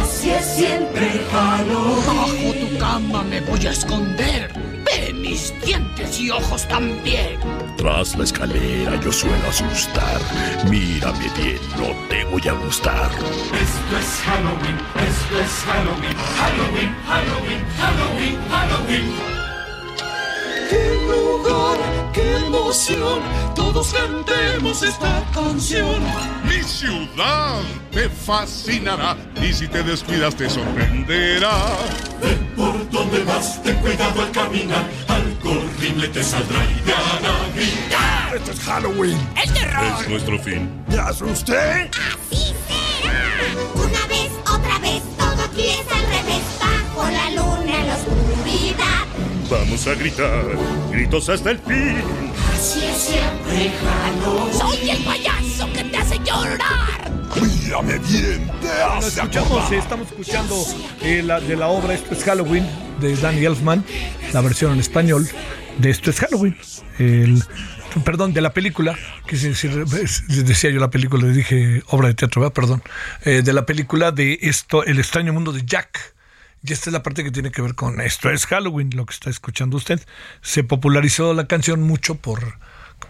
[0.00, 2.06] Así es siempre Halloween.
[2.06, 4.75] Bajo tu cama me voy a esconder.
[5.64, 7.38] Dientes y ojos también.
[7.76, 10.20] Tras la escalera yo suelo asustar.
[10.68, 13.10] Mírame bien, no te voy a gustar.
[13.10, 14.76] Esto es Halloween,
[15.08, 16.16] esto es Halloween.
[16.16, 19.45] Halloween, Halloween, Halloween, Halloween.
[20.68, 21.78] ¡Qué lugar,
[22.12, 23.20] qué emoción!
[23.54, 26.02] Todos cantemos esta canción.
[26.44, 31.56] Mi ciudad te fascinará y si te descuidas te sorprenderá.
[32.20, 34.84] Ve por donde vas, ten cuidado al caminar.
[35.08, 38.36] Algo horrible te saldrá y te hará gritar.
[38.36, 39.18] Esto es Halloween.
[39.42, 40.00] ¡El terror!
[40.00, 40.84] Es nuestro fin.
[40.88, 41.90] ¿Me asusté?
[41.90, 43.14] Así será.
[43.74, 46.42] Una vez, otra vez, todo aquí es al revés.
[46.60, 48.25] Bajo la luna oscuridad.
[49.50, 50.44] Vamos a gritar,
[50.90, 51.96] gritos hasta el fin.
[52.54, 54.52] Así es siempre Halloween.
[54.58, 57.12] ¡Soy el payaso que te hace llorar!
[57.40, 59.74] Mírame bien, te hace escuchamos, acordar.
[59.74, 60.64] estamos escuchando
[61.02, 62.66] eh, la, de la obra Esto es Halloween
[63.00, 63.84] de Danny Elfman,
[64.32, 65.28] la versión en español
[65.78, 66.56] de Esto es Halloween.
[66.98, 67.42] El,
[68.04, 72.08] perdón, de la película, que si, si- si decía yo la película, le dije obra
[72.08, 72.54] de teatro, ¿verdad?
[72.54, 72.82] perdón,
[73.24, 76.15] eh, de la película de esto, El extraño mundo de Jack.
[76.66, 79.14] Y esta es la parte que tiene que ver con esto es Halloween, lo que
[79.14, 80.00] está escuchando usted.
[80.42, 82.58] Se popularizó la canción mucho por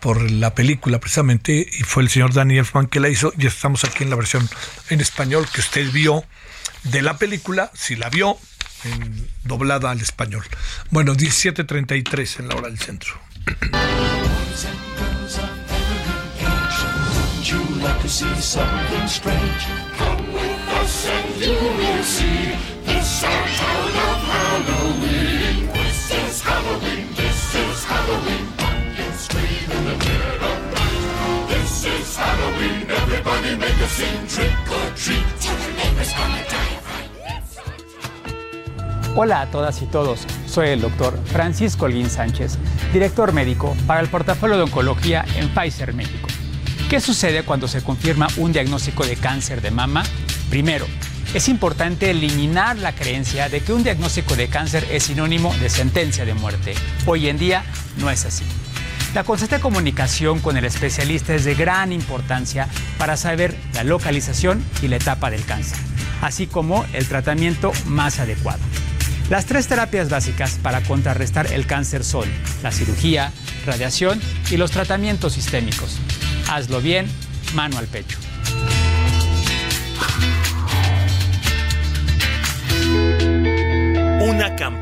[0.01, 3.85] por la película precisamente y fue el señor Danny Elfman que la hizo y estamos
[3.85, 4.49] aquí en la versión
[4.91, 6.25] en español que usted vio
[6.83, 8.37] de la película, si la vio,
[8.85, 10.45] en, doblada al español.
[10.91, 13.15] Bueno, 17.33 en la hora del centro.
[39.15, 42.59] Hola a todas y todos, soy el doctor Francisco Olguín Sánchez,
[42.93, 46.29] director médico para el portafolio de oncología en Pfizer México.
[46.91, 50.03] ¿Qué sucede cuando se confirma un diagnóstico de cáncer de mama?
[50.51, 50.87] Primero,
[51.35, 56.25] es importante eliminar la creencia de que un diagnóstico de cáncer es sinónimo de sentencia
[56.25, 56.75] de muerte.
[57.07, 57.65] Hoy en día
[57.99, 58.45] no es así.
[59.15, 64.89] La constante comunicación con el especialista es de gran importancia para saber la localización y
[64.89, 65.79] la etapa del cáncer,
[66.21, 68.61] así como el tratamiento más adecuado.
[69.31, 72.29] Las tres terapias básicas para contrarrestar el cáncer son
[72.63, 73.33] la cirugía,
[73.65, 75.99] radiación y los tratamientos sistémicos.
[76.49, 77.07] Hazlo bien,
[77.55, 78.19] mano al pecho.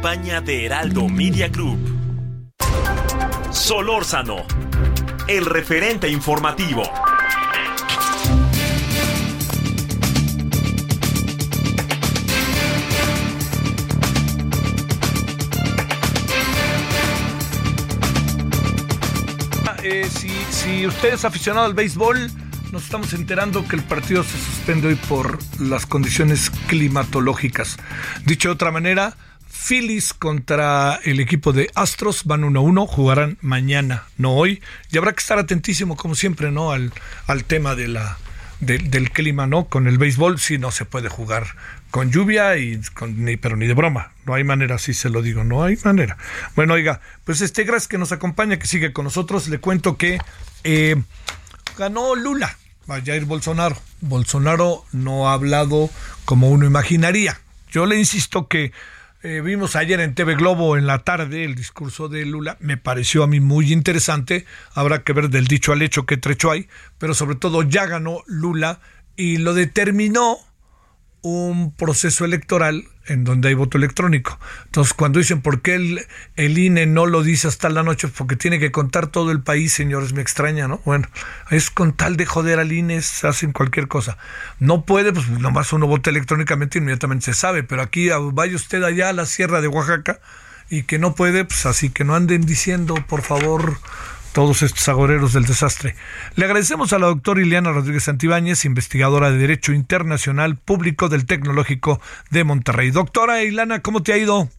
[0.04, 1.78] De Heraldo Media Group.
[3.50, 4.44] Solórzano,
[5.28, 6.82] el referente informativo.
[19.82, 22.30] Eh, si, si usted es aficionado al béisbol,
[22.72, 27.78] nos estamos enterando que el partido se suspende hoy por las condiciones climatológicas.
[28.26, 29.16] Dicho de otra manera,
[29.66, 34.62] Phillies contra el equipo de Astros van 1-1, jugarán mañana, no hoy.
[34.90, 36.70] Y habrá que estar atentísimo, como siempre, ¿no?
[36.72, 36.92] Al,
[37.26, 38.18] al tema de la,
[38.60, 39.64] de- del clima, ¿no?
[39.66, 41.46] Con el béisbol sí no se puede jugar
[41.90, 44.12] con lluvia y con ni pero ni de broma.
[44.26, 46.18] No hay manera, así se lo digo, no hay manera.
[46.56, 49.48] Bueno, oiga, pues este gracias que nos acompaña, que sigue con nosotros.
[49.48, 50.18] Le cuento que
[50.64, 50.96] eh,
[51.78, 52.56] ganó Lula
[52.88, 53.76] a Jair Bolsonaro.
[54.02, 55.88] Bolsonaro no ha hablado
[56.26, 57.40] como uno imaginaría.
[57.70, 58.72] Yo le insisto que
[59.24, 63.22] eh, vimos ayer en TV Globo en la tarde el discurso de Lula, me pareció
[63.22, 67.14] a mí muy interesante, habrá que ver del dicho al hecho qué trecho hay, pero
[67.14, 68.80] sobre todo ya ganó Lula
[69.16, 70.36] y lo determinó
[71.24, 74.38] un proceso electoral en donde hay voto electrónico.
[74.66, 76.06] Entonces, cuando dicen por qué el,
[76.36, 79.72] el INE no lo dice hasta la noche, porque tiene que contar todo el país,
[79.72, 80.82] señores, me extraña, ¿no?
[80.84, 81.08] Bueno,
[81.50, 84.18] es con tal de joder al INE, hacen cualquier cosa.
[84.58, 89.08] No puede, pues nomás uno vota electrónicamente, inmediatamente se sabe, pero aquí vaya usted allá
[89.08, 90.20] a la sierra de Oaxaca
[90.68, 93.78] y que no puede, pues así que no anden diciendo, por favor,
[94.34, 95.94] todos estos agoreros del desastre.
[96.34, 102.00] Le agradecemos a la doctora Ileana Rodríguez Santibáñez, investigadora de Derecho Internacional Público del Tecnológico
[102.30, 102.90] de Monterrey.
[102.90, 104.50] Doctora Ileana, ¿cómo te ha ido?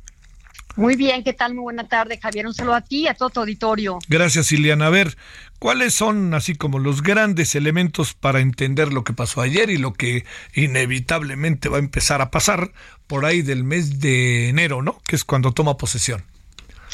[0.78, 1.54] Muy bien, ¿qué tal?
[1.54, 2.48] Muy buena tarde, Javier.
[2.48, 4.00] Un saludo a ti y a todo tu auditorio.
[4.08, 4.88] Gracias, Ileana.
[4.88, 5.18] A ver,
[5.60, 9.94] ¿cuáles son así como los grandes elementos para entender lo que pasó ayer y lo
[9.94, 12.72] que inevitablemente va a empezar a pasar
[13.08, 15.02] por ahí del mes de enero, ¿no?
[15.06, 16.24] Que es cuando toma posesión.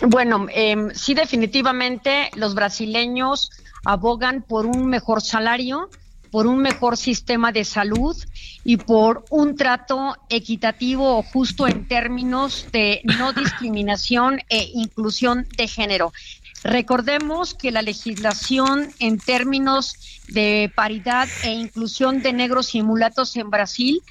[0.07, 3.51] Bueno, eh, sí, definitivamente los brasileños
[3.85, 5.89] abogan por un mejor salario,
[6.31, 8.15] por un mejor sistema de salud
[8.63, 15.67] y por un trato equitativo o justo en términos de no discriminación e inclusión de
[15.67, 16.13] género.
[16.63, 23.49] Recordemos que la legislación en términos de paridad e inclusión de negros y mulatos en
[23.49, 24.01] Brasil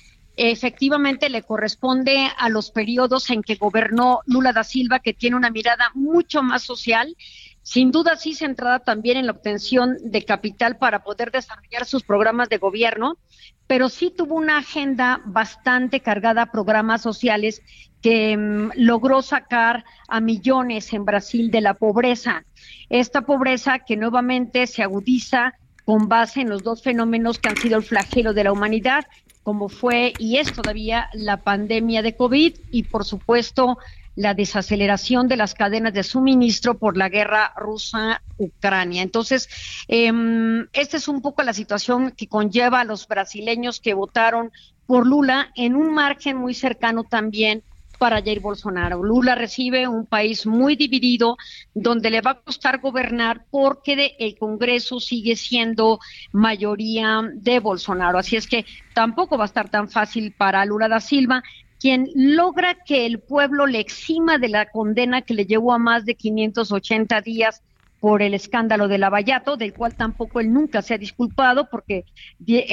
[0.48, 5.50] efectivamente le corresponde a los periodos en que gobernó Lula da Silva, que tiene una
[5.50, 7.14] mirada mucho más social,
[7.62, 12.48] sin duda sí centrada también en la obtención de capital para poder desarrollar sus programas
[12.48, 13.18] de gobierno,
[13.66, 17.60] pero sí tuvo una agenda bastante cargada a programas sociales
[18.00, 22.44] que mm, logró sacar a millones en Brasil de la pobreza.
[22.88, 25.52] Esta pobreza que nuevamente se agudiza
[25.84, 29.04] con base en los dos fenómenos que han sido el flagelo de la humanidad,
[29.50, 33.78] como fue y es todavía la pandemia de COVID y por supuesto
[34.14, 39.02] la desaceleración de las cadenas de suministro por la guerra rusa-Ucrania.
[39.02, 39.48] Entonces,
[39.88, 40.12] eh,
[40.72, 44.52] esta es un poco la situación que conlleva a los brasileños que votaron
[44.86, 47.64] por Lula en un margen muy cercano también
[48.00, 49.02] para Jair Bolsonaro.
[49.04, 51.36] Lula recibe un país muy dividido
[51.74, 56.00] donde le va a costar gobernar porque de- el Congreso sigue siendo
[56.32, 58.18] mayoría de Bolsonaro.
[58.18, 58.64] Así es que
[58.94, 61.42] tampoco va a estar tan fácil para Lula da Silva,
[61.78, 66.06] quien logra que el pueblo le exima de la condena que le llevó a más
[66.06, 67.62] de 580 días
[68.00, 72.06] por el escándalo de Lavallato, del cual tampoco él nunca se ha disculpado, porque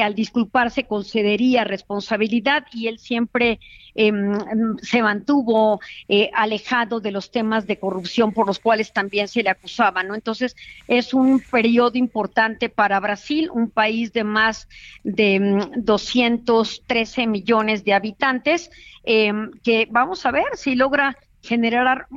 [0.01, 3.59] al disculparse concedería responsabilidad y él siempre
[3.93, 9.27] em, em, se mantuvo eh, alejado de los temas de corrupción por los cuales también
[9.27, 10.15] se le acusaba, ¿no?
[10.15, 10.55] Entonces,
[10.87, 14.69] es un periodo importante para Brasil, un país de más
[15.03, 18.71] de 213 em, millones de habitantes,
[19.63, 21.15] que vamos a ver si logra
[21.47, 22.07] generar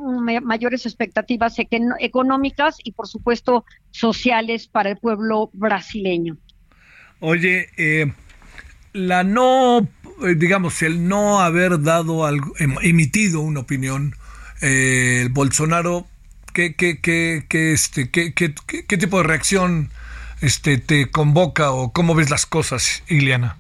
[0.43, 1.57] mayores expectativas
[2.01, 6.37] económicas y, por supuesto, sociales para el pueblo brasileño.
[7.20, 8.12] Oye, eh,
[8.93, 9.89] la no,
[10.26, 14.16] eh, digamos, el no haber dado algo, em, emitido una opinión,
[14.62, 16.07] eh, el Bolsonaro,
[16.53, 18.33] ¿qué, qué, qué, qué este, qué,
[18.99, 19.91] tipo de reacción
[20.41, 23.60] este, te convoca o cómo ves las cosas, Iliana?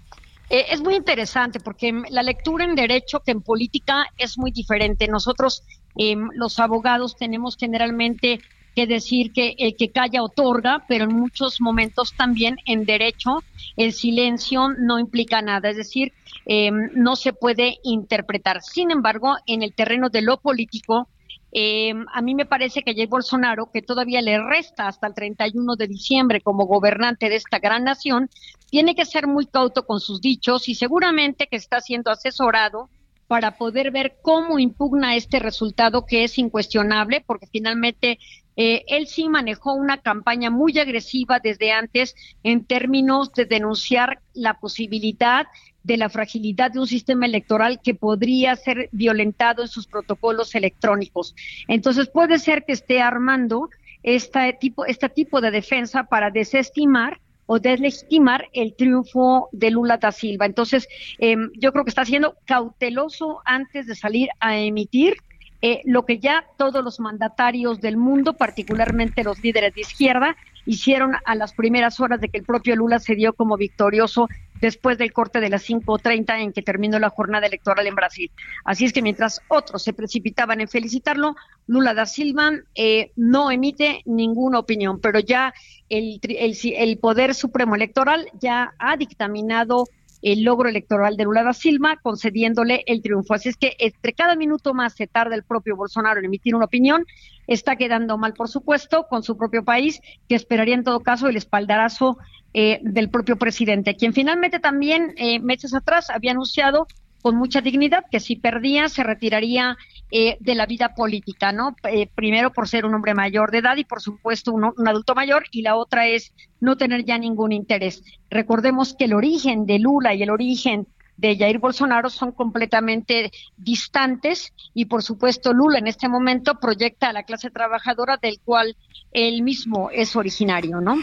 [0.50, 5.06] Eh, es muy interesante porque la lectura en derecho que en política es muy diferente.
[5.06, 5.62] Nosotros,
[5.96, 8.40] em, los abogados, tenemos generalmente
[8.74, 13.44] que decir que el que calla otorga, pero en muchos momentos también en derecho
[13.76, 16.12] el silencio no implica nada, es decir,
[16.46, 18.60] em, no se puede interpretar.
[18.62, 21.08] Sin embargo, en el terreno de lo político,
[21.52, 25.76] eh, a mí me parece que Jair Bolsonaro, que todavía le resta hasta el 31
[25.76, 28.30] de diciembre como gobernante de esta gran nación,
[28.70, 32.88] tiene que ser muy cauto con sus dichos y seguramente que está siendo asesorado
[33.26, 38.18] para poder ver cómo impugna este resultado que es incuestionable, porque finalmente
[38.56, 44.54] eh, él sí manejó una campaña muy agresiva desde antes en términos de denunciar la
[44.54, 45.46] posibilidad
[45.82, 51.34] de la fragilidad de un sistema electoral que podría ser violentado en sus protocolos electrónicos.
[51.68, 53.70] Entonces puede ser que esté armando
[54.02, 60.12] este tipo, este tipo de defensa para desestimar o deslegitimar el triunfo de Lula da
[60.12, 60.46] Silva.
[60.46, 65.16] Entonces, em, yo creo que está siendo cauteloso antes de salir a emitir
[65.62, 71.16] eh, lo que ya todos los mandatarios del mundo, particularmente los líderes de izquierda, hicieron
[71.24, 74.28] a las primeras horas de que el propio Lula se dio como victorioso
[74.60, 78.30] después del corte de las 5.30 en que terminó la jornada electoral en Brasil.
[78.64, 81.36] Así es que mientras otros se precipitaban en felicitarlo,
[81.66, 85.52] Lula da Silva eh, no emite ninguna opinión, pero ya
[85.88, 89.86] el, el, el Poder Supremo Electoral ya ha dictaminado
[90.22, 93.34] el logro electoral de Lula da Silva, concediéndole el triunfo.
[93.34, 96.66] Así es que entre cada minuto más se tarda el propio Bolsonaro en emitir una
[96.66, 97.06] opinión,
[97.46, 101.36] está quedando mal, por supuesto, con su propio país, que esperaría en todo caso el
[101.36, 102.18] espaldarazo
[102.52, 106.86] eh, del propio presidente, quien finalmente también eh, meses atrás había anunciado
[107.20, 109.76] con mucha dignidad que si perdía se retiraría
[110.10, 111.76] eh, de la vida política, ¿no?
[111.88, 115.44] Eh, primero por ser un hombre mayor de edad y por supuesto un, adulto mayor
[115.50, 118.02] y la otra es no tener ya ningún interés.
[118.30, 124.54] Recordemos que el origen de Lula y el origen de Jair Bolsonaro son completamente distantes
[124.72, 128.76] y por supuesto Lula en este momento proyecta a la clase trabajadora del cual
[129.12, 130.96] él mismo es originario, ¿no?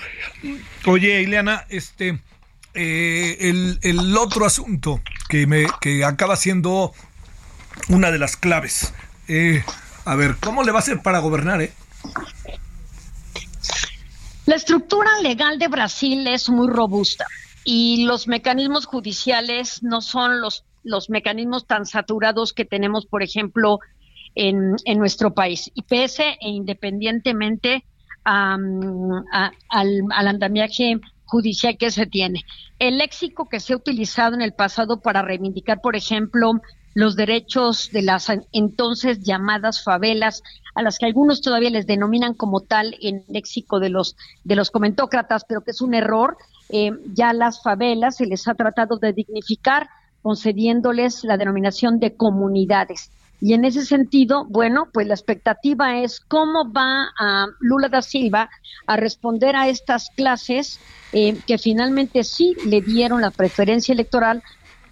[0.85, 2.19] Oye, Ileana, este
[2.79, 3.49] eh,
[3.81, 6.93] el, otro asunto que, me, que acaba siendo
[7.89, 8.93] una de las claves.
[9.27, 9.63] Eh,
[10.05, 11.59] a ver, ¿cómo le va a hacer para gobernar?
[11.63, 11.73] Eh?
[14.45, 17.25] La estructura legal de Brasil es muy robusta
[17.63, 23.79] y los mecanismos judiciales no son los, los mecanismos tan saturados que tenemos, por ejemplo,
[24.35, 25.71] en, en nuestro país.
[25.73, 27.83] Y pese e independientemente
[28.23, 29.23] al,
[29.71, 32.43] al andamiaje judicial que se tiene.
[32.79, 36.53] El léxico que se ha utilizado en el pasado para reivindicar, por ejemplo,
[36.95, 40.41] los derechos de las entonces llamadas favelas,
[40.73, 44.71] a las que algunos todavía les denominan como tal en léxico de los de los
[44.71, 46.37] comentócratas, pero que es un error.
[46.69, 49.87] Eh, ya las favelas se les ha tratado de dignificar
[50.23, 53.11] concediéndoles la denominación de comunidades.
[53.39, 58.49] Y en ese sentido, bueno, pues la expectativa es cómo va a Lula da Silva
[58.87, 60.79] a responder a estas clases
[61.13, 64.41] eh, que finalmente sí le dieron la preferencia electoral,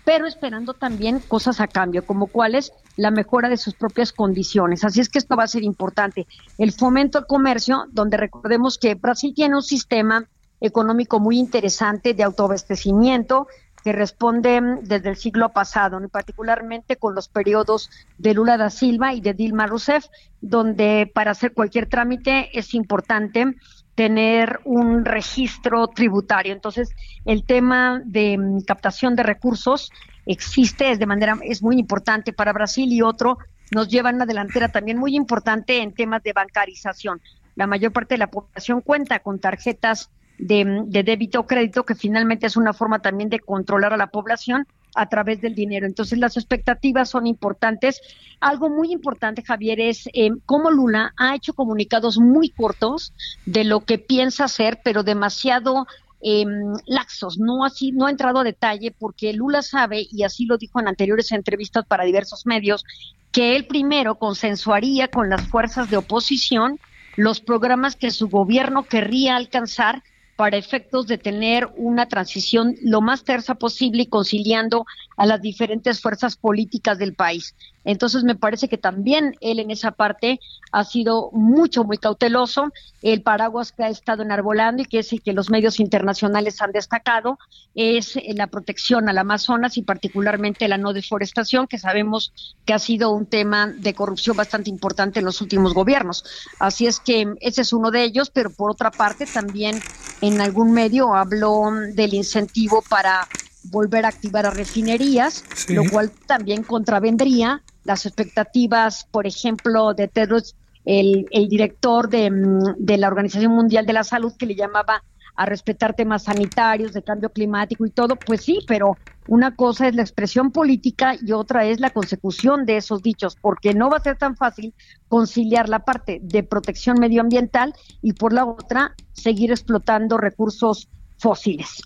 [0.05, 4.83] pero esperando también cosas a cambio, como cuáles la mejora de sus propias condiciones.
[4.83, 6.27] Así es que esto va a ser importante.
[6.57, 10.29] El fomento al comercio, donde recordemos que Brasil tiene un sistema
[10.61, 13.47] económico muy interesante de autoabastecimiento,
[13.85, 19.13] que responde desde el siglo pasado, y particularmente con los periodos de Lula da Silva
[19.13, 20.07] y de Dilma Rousseff,
[20.41, 23.45] donde para hacer cualquier trámite es importante
[23.93, 26.51] tener un registro tributario.
[26.51, 26.89] Entonces,
[27.25, 29.91] el tema de mm, captación de recursos
[30.25, 33.37] existe es de manera es muy importante para Brasil y otro
[33.69, 37.21] nos lleva a una delantera también muy importante en temas de bancarización.
[37.53, 42.47] La mayor parte de la población cuenta con tarjetas de, débito o crédito, que finalmente
[42.47, 45.85] es una forma también de controlar a la población a través del dinero.
[45.85, 48.01] Entonces las expectativas son importantes.
[48.39, 53.13] Algo muy importante, Javier, es eh, cómo Lula ha hecho comunicados muy cortos
[53.45, 55.85] de lo que piensa hacer, pero demasiado
[56.21, 56.45] eh,
[56.87, 60.79] laxos, no así, no ha entrado a detalle porque Lula sabe, y así lo dijo
[60.79, 62.83] en anteriores entrevistas para diversos medios,
[63.31, 66.79] que él primero consensuaría con las fuerzas de oposición
[67.17, 70.03] los programas que su gobierno querría alcanzar
[70.35, 74.85] para efectos de tener una transición lo más tersa posible y conciliando
[75.17, 77.55] a las diferentes fuerzas políticas del país.
[77.85, 80.39] Entonces me parece que también él en esa parte
[80.71, 82.71] ha sido mucho, muy cauteloso.
[83.01, 86.71] El paraguas que ha estado enarbolando y que es el que los medios internacionales han
[86.71, 87.37] destacado
[87.75, 92.33] es la protección al Amazonas y particularmente la no deforestación, que sabemos
[92.65, 96.25] que ha sido un tema de corrupción bastante importante en los últimos gobiernos.
[96.59, 99.79] Así es que ese es uno de ellos, pero por otra parte también
[100.21, 103.27] en algún medio habló del incentivo para
[103.65, 110.55] volver a activar a refinerías, lo cual también contravendría las expectativas, por ejemplo, de Tedros,
[110.83, 115.01] el, director de, mm, de la Organización Mundial de la Salud, que le llamaba
[115.35, 119.95] a respetar temas sanitarios, de cambio climático y todo, pues sí, pero una cosa es
[119.95, 124.01] la expresión política y otra es la consecución de esos dichos, porque no va a
[124.01, 124.73] ser tan fácil
[125.09, 131.81] conciliar la parte de protección medioambiental y por la otra seguir explotando recursos fósiles.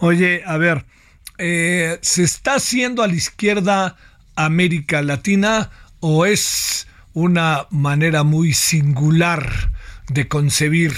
[0.00, 0.84] Oye, a ver,
[1.38, 3.96] eh, ¿se está haciendo a la izquierda
[4.38, 5.70] América Latina
[6.00, 9.72] o es una manera muy singular
[10.08, 10.92] de concebir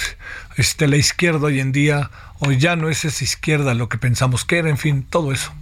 [0.56, 2.10] este, la izquierda hoy en día
[2.40, 5.52] o ya no es esa izquierda lo que pensamos que era, en fin, todo eso?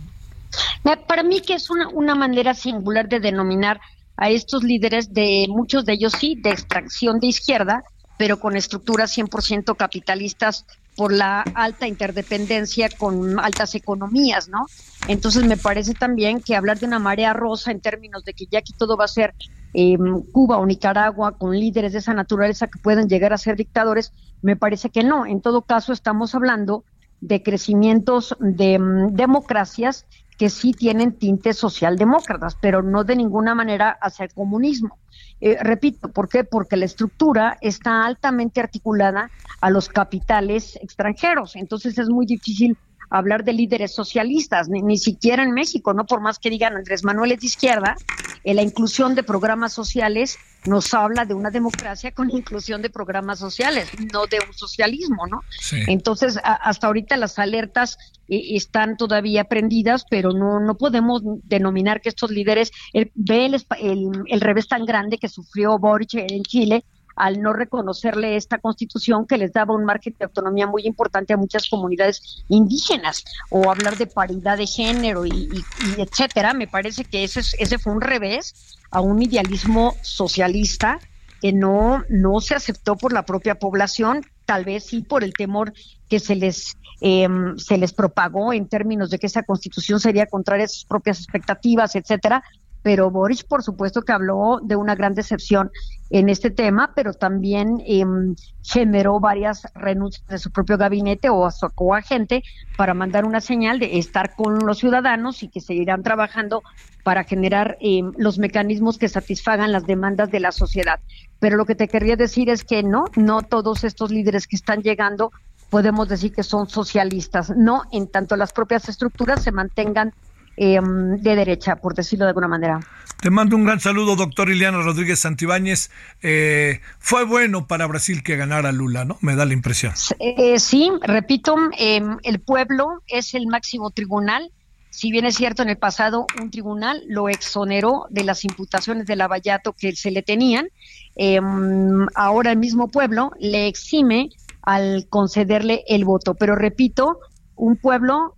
[1.06, 3.80] Para mí que es una, una manera singular de denominar
[4.16, 7.84] a estos líderes de muchos de ellos sí de extracción de izquierda,
[8.16, 10.66] pero con estructuras 100% capitalistas
[10.98, 14.66] por la alta interdependencia con altas economías, ¿no?
[15.06, 18.58] Entonces me parece también que hablar de una marea rosa en términos de que ya
[18.58, 19.32] aquí todo va a ser
[19.72, 24.12] em, Cuba o Nicaragua con líderes de esa naturaleza que pueden llegar a ser dictadores,
[24.42, 25.24] me parece que no.
[25.24, 26.84] En todo caso, estamos hablando
[27.20, 30.04] de crecimientos de em, democracias
[30.38, 34.98] que sí tienen tintes socialdemócratas, pero no de ninguna manera hacia el comunismo.
[35.40, 36.44] Eh, repito, ¿por qué?
[36.44, 39.30] Porque la estructura está altamente articulada
[39.60, 42.78] a los capitales extranjeros, entonces es muy difícil
[43.10, 47.32] hablar de líderes socialistas, ni, siquiera en México, no por más que digan Andrés Manuel
[47.32, 47.96] es de izquierda,
[48.44, 53.38] en la inclusión de programas sociales nos habla de una democracia con inclusión de programas
[53.38, 55.40] sociales, no de un socialismo, ¿no?
[55.86, 57.98] Entonces, hasta ahorita las alertas
[58.28, 64.10] eh, están todavía prendidas, pero no, no podemos denominar que estos líderes, el, ve el,
[64.26, 66.84] el revés tan grande que sufrió Boric en Chile,
[67.18, 71.36] al no reconocerle esta constitución que les daba un margen de autonomía muy importante a
[71.36, 75.64] muchas comunidades indígenas o hablar de paridad de género y,
[75.98, 76.54] etcétera.
[76.54, 80.98] Me parece que ese, ese fue un revés a un idealismo socialista
[81.40, 82.04] que no,
[82.40, 85.72] se aceptó por la propia población, tal vez sí por el temor
[86.08, 90.64] que se les em, se les propagó en términos de que esa constitución sería contraria
[90.64, 92.42] a sus propias expectativas, etcétera,
[92.82, 95.70] pero Boris por supuesto que habló de una gran decepción
[96.10, 101.50] en este tema, pero también em, generó varias renuncias de su propio gabinete o a
[101.50, 102.42] su coagente
[102.76, 106.62] para mandar una señal de estar con los ciudadanos y que seguirán trabajando
[107.02, 111.00] para generar em, los mecanismos que satisfagan las demandas de la sociedad.
[111.40, 114.82] Pero lo que te querría decir es que no, no todos estos líderes que están
[114.82, 115.30] llegando
[115.70, 120.14] podemos decir que son socialistas, no en tanto las propias estructuras se mantengan
[120.60, 122.80] Em, de derecha, por decirlo de alguna manera.
[123.20, 125.88] Te mando un gran saludo, doctor Iliano Rodríguez Santibáñez.
[126.20, 129.18] Eh, fue bueno para Brasil que ganara Lula, ¿no?
[129.20, 129.92] Me da la impresión.
[130.18, 134.50] Eh, sí, repito, em, el pueblo es el máximo tribunal.
[134.90, 139.14] Si bien es cierto, en el pasado un tribunal lo exoneró de las imputaciones de
[139.14, 140.66] Lavallato que se le tenían,
[141.14, 144.30] em, ahora el mismo pueblo le exime
[144.62, 146.34] al concederle el voto.
[146.34, 147.20] Pero repito,
[147.54, 148.34] un pueblo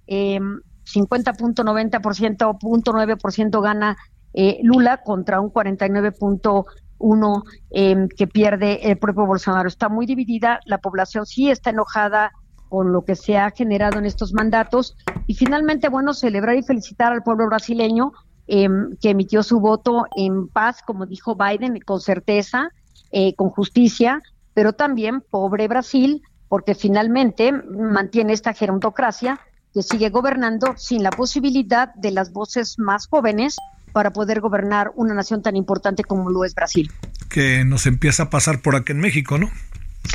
[0.93, 3.97] 50.90% o 0.9% gana
[4.33, 9.69] eh, Lula contra un 49.1 eh, que pierde el propio Bolsonaro.
[9.69, 12.33] Está muy dividida, la población sí está enojada
[12.69, 17.13] con lo que se ha generado en estos mandatos y finalmente, bueno, celebrar y felicitar
[17.13, 18.13] al pueblo brasileño
[18.47, 22.71] em, que emitió su voto en paz, como dijo Biden, con certeza,
[23.11, 24.23] eh, con justicia,
[24.55, 29.41] pero también pobre Brasil, porque finalmente mantiene esta gerontocracia
[29.73, 33.57] que sigue gobernando sin la posibilidad de las voces más jóvenes
[33.93, 36.91] para poder gobernar una nación tan importante como lo es Brasil.
[37.29, 39.51] Que nos empieza a pasar por aquí en México, ¿no?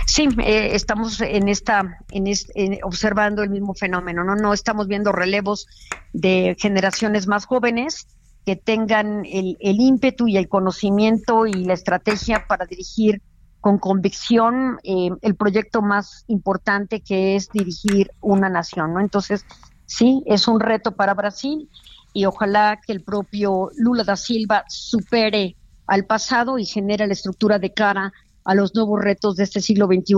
[0.05, 4.35] Sí, eh, estamos en esta, en observando el mismo fenómeno, ¿no?
[4.35, 5.67] No estamos viendo relevos
[6.13, 8.07] de generaciones más jóvenes
[8.45, 13.21] que tengan el, el ímpetu y el conocimiento y la estrategia para dirigir
[13.65, 18.99] con convicción eh, el proyecto más importante que es dirigir una nación, ¿no?
[18.99, 19.43] Entonces,
[19.87, 21.67] sí, es un reto para Brasil
[22.13, 25.55] y ojalá que el propio Lula da Silva supere
[25.87, 28.13] al pasado y genere la estructura de cara
[28.43, 30.13] a los nuevos retos de este siglo XXI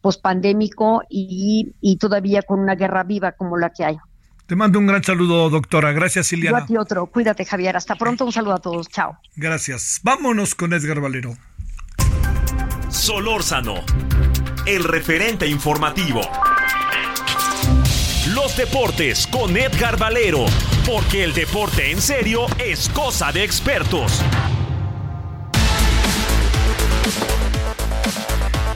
[0.00, 3.96] pospandémico y, y todavía con una guerra viva como la que hay.
[4.46, 5.90] Te mando un gran saludo, doctora.
[5.90, 6.50] Gracias, Silvia.
[6.50, 7.06] Yo a ti otro.
[7.06, 7.76] Cuídate, Javier.
[7.76, 8.24] Hasta pronto.
[8.24, 8.88] Un saludo a todos.
[8.88, 9.18] Chao.
[9.34, 10.00] Gracias.
[10.04, 11.34] Vámonos con Edgar Valero.
[12.92, 13.82] Solórzano,
[14.66, 16.20] el referente informativo.
[18.28, 20.44] Los deportes con Edgar Valero,
[20.86, 24.20] porque el deporte en serio es cosa de expertos.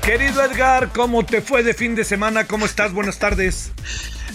[0.03, 2.47] Querido Edgar, ¿cómo te fue de fin de semana?
[2.47, 2.93] ¿Cómo estás?
[2.93, 3.73] Buenas tardes.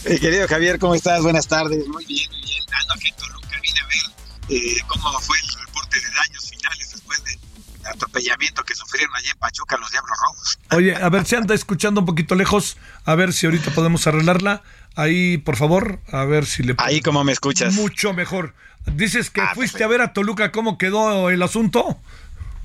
[0.06, 1.24] Eh, querido Javier, ¿cómo estás?
[1.24, 1.88] Buenas tardes.
[1.88, 2.64] Muy bien, muy bien.
[2.72, 6.92] Ando aquí en Toluca, vine a ver eh, cómo fue el reporte de daños finales
[6.92, 7.40] después del
[7.86, 8.71] atropellamiento que
[9.02, 10.60] sufrieron allí en Pachuca los Diablos Rojos.
[10.72, 14.64] Oye, a ver, si anda escuchando un poquito lejos, a ver si ahorita podemos arreglarla.
[14.96, 16.76] Ahí, por favor, a ver si le...
[16.78, 17.74] Ahí como me escuchas.
[17.74, 18.54] Mucho mejor.
[18.86, 22.00] Dices que ah, fuiste a ver a Toluca, ¿cómo quedó el asunto?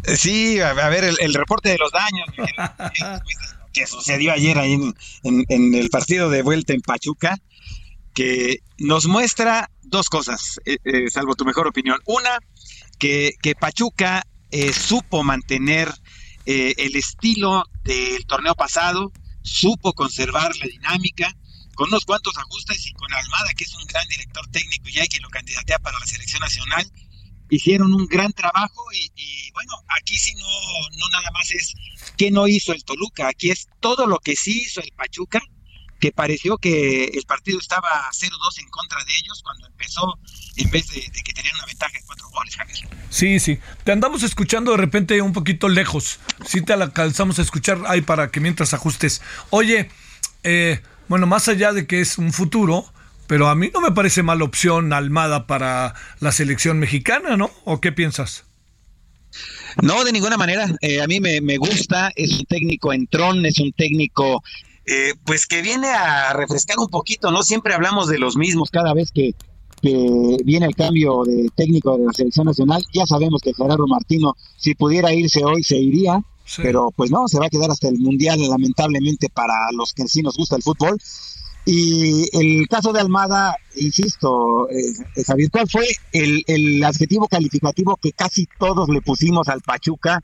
[0.04, 2.28] Sí, a, ver, el, reporte de los daños
[3.72, 4.78] que sucedió ayer ahí
[5.22, 7.36] en, el partido de vuelta en Pachuca,
[8.14, 11.98] que nos muestra dos cosas, eh, eh, salvo tu mejor opinión.
[12.06, 12.38] Una,
[12.98, 15.92] que, Pachuca eh, supo mantener
[16.46, 21.36] el estilo del torneo pasado, supo conservar la dinámica,
[21.74, 25.20] con unos cuantos ajustes y con Almada, que es un gran director técnico y que
[25.20, 26.90] lo candidatea para la selección nacional,
[27.50, 30.46] hicieron un gran trabajo y, bueno, aquí sí no,
[30.98, 31.74] no nada más es
[32.16, 35.40] que no hizo el Toluca, aquí es todo lo que sí hizo el Pachuca,
[36.06, 40.18] que pareció que el partido estaba 0-2 en contra de ellos cuando empezó,
[40.56, 42.88] en vez de, que tenían una ventaja de cuatro goles, Javier.
[43.10, 43.58] Sí, sí.
[43.82, 46.20] Te andamos escuchando de repente un poquito lejos.
[46.46, 49.20] Sí te alcanzamos a escuchar ahí para que mientras ajustes.
[49.50, 49.90] Oye,
[50.44, 52.92] eh, bueno, más allá de que es un futuro,
[53.26, 57.50] pero a mí no me parece mala opción Almada para la selección mexicana, ¿no?
[57.64, 58.44] ¿O qué piensas?
[59.82, 60.66] No, de ninguna manera.
[60.80, 64.42] Eh, a mí me, gusta, es un técnico entrón, es un técnico
[64.86, 67.42] eh, pues que viene a refrescar un poquito, ¿no?
[67.42, 69.34] Siempre hablamos de los mismos cada vez que,
[69.82, 72.84] viene el cambio de técnico de la selección nacional.
[72.92, 76.20] Ya sabemos que Gerardo Martino, si pudiera irse hoy, se iría.
[76.56, 80.22] Pero pues no, se va a quedar hasta el Mundial, lamentablemente, para los que sí
[80.22, 80.98] nos gusta el fútbol.
[81.66, 88.48] Y el caso de Almada, insisto, eh, Javier, ¿cuál fue el, adjetivo calificativo que casi
[88.58, 90.22] todos le pusimos al Pachuca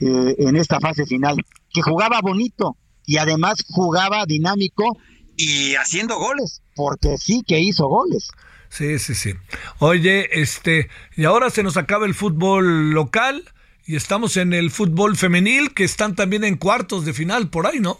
[0.00, 1.36] eh, en esta fase final?
[1.72, 2.76] Que jugaba bonito
[3.06, 4.98] y además jugaba dinámico
[5.36, 8.28] y haciendo goles, porque sí que hizo goles.
[8.68, 9.34] Sí, sí, sí.
[9.78, 13.44] Oye, este, y ahora se nos acaba el fútbol local
[13.86, 17.80] y estamos en el fútbol femenil, que están también en cuartos de final por ahí,
[17.80, 17.98] ¿no?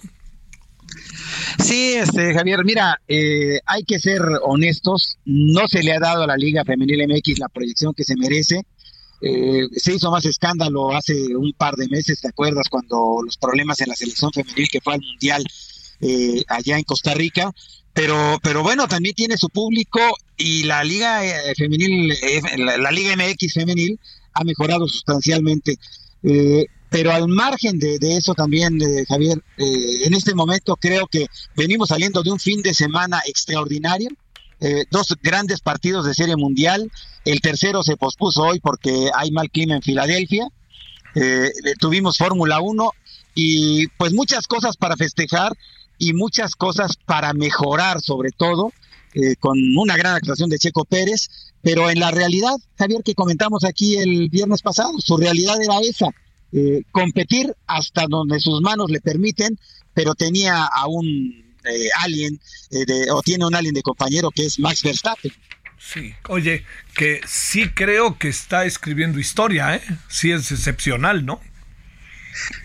[1.62, 6.26] Sí, este, Javier, mira, eh, hay que ser honestos, no se le ha dado a
[6.26, 8.62] la Liga Femenil MX la proyección que se merece.
[9.26, 12.68] Eh, se hizo más escándalo hace un par de meses, ¿te acuerdas?
[12.68, 15.44] Cuando los problemas en la selección femenil que fue al Mundial
[16.00, 17.50] eh, allá en Costa Rica.
[17.92, 20.00] Pero, pero bueno, también tiene su público
[20.36, 21.22] y la Liga
[21.56, 22.12] Femenil,
[22.58, 24.00] la, Liga MX Femenil
[24.32, 25.78] ha mejorado sustancialmente.
[26.94, 31.88] Pero al margen de, eso también, eh, Javier, eh, en este momento creo que venimos
[31.88, 34.10] saliendo de un fin de semana extraordinario.
[34.60, 36.90] Eh, dos grandes partidos de serie mundial.
[37.24, 40.48] El tercero se pospuso hoy porque hay mal clima en Filadelfia.
[41.78, 42.90] tuvimos Fórmula 1
[43.34, 45.52] y pues muchas cosas para festejar
[45.98, 48.72] y muchas cosas para mejorar sobre todo.
[49.38, 51.28] con una gran actuación de Checo Pérez,
[51.62, 56.10] pero en la realidad, Javier, que comentamos aquí el viernes pasado, su realidad era esa,
[56.56, 59.58] eh, competir hasta donde sus manos le permiten,
[59.92, 62.40] pero tenía a un eh, alien,
[62.70, 65.32] eh, o tiene un alien de compañero que es Max Verstappen.
[65.78, 66.64] Sí, oye,
[66.96, 69.82] que sí creo que está escribiendo historia, ¿eh?
[70.08, 71.40] Sí es excepcional, ¿no?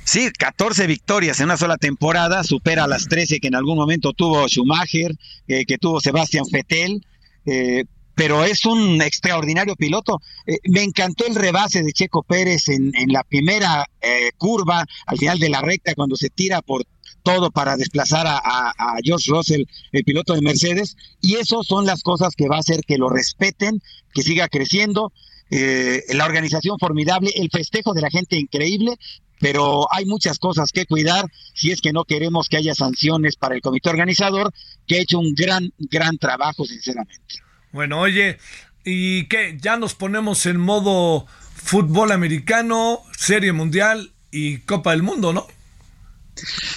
[0.03, 4.47] Sí, 14 victorias en una sola temporada, supera las 13 que en algún momento tuvo
[4.47, 5.11] Schumacher,
[5.47, 7.05] que tuvo Sebastián Vettel,
[8.19, 10.19] pero es un extraordinario piloto.
[10.45, 15.39] Eh, me encantó el rebase de Checo Pérez en, la primera eh, curva, al final
[15.39, 16.83] de la recta, cuando se tira por
[17.23, 22.35] todo para desplazar a, George Russell, el piloto de Mercedes, y eso son las cosas
[22.35, 23.81] que va a hacer que lo respeten,
[24.13, 25.11] que siga creciendo.
[25.51, 28.97] Eh, la organización formidable, el festejo de la gente increíble,
[29.39, 33.55] pero hay muchas cosas que cuidar si es que no queremos que haya sanciones para
[33.55, 34.53] el comité organizador,
[34.85, 37.35] que ha hecho un gran, gran trabajo, sinceramente.
[37.71, 38.37] Bueno, oye,
[38.83, 39.57] ¿y qué?
[39.61, 45.47] Ya nos ponemos en modo fútbol americano, serie mundial y Copa del Mundo, ¿no?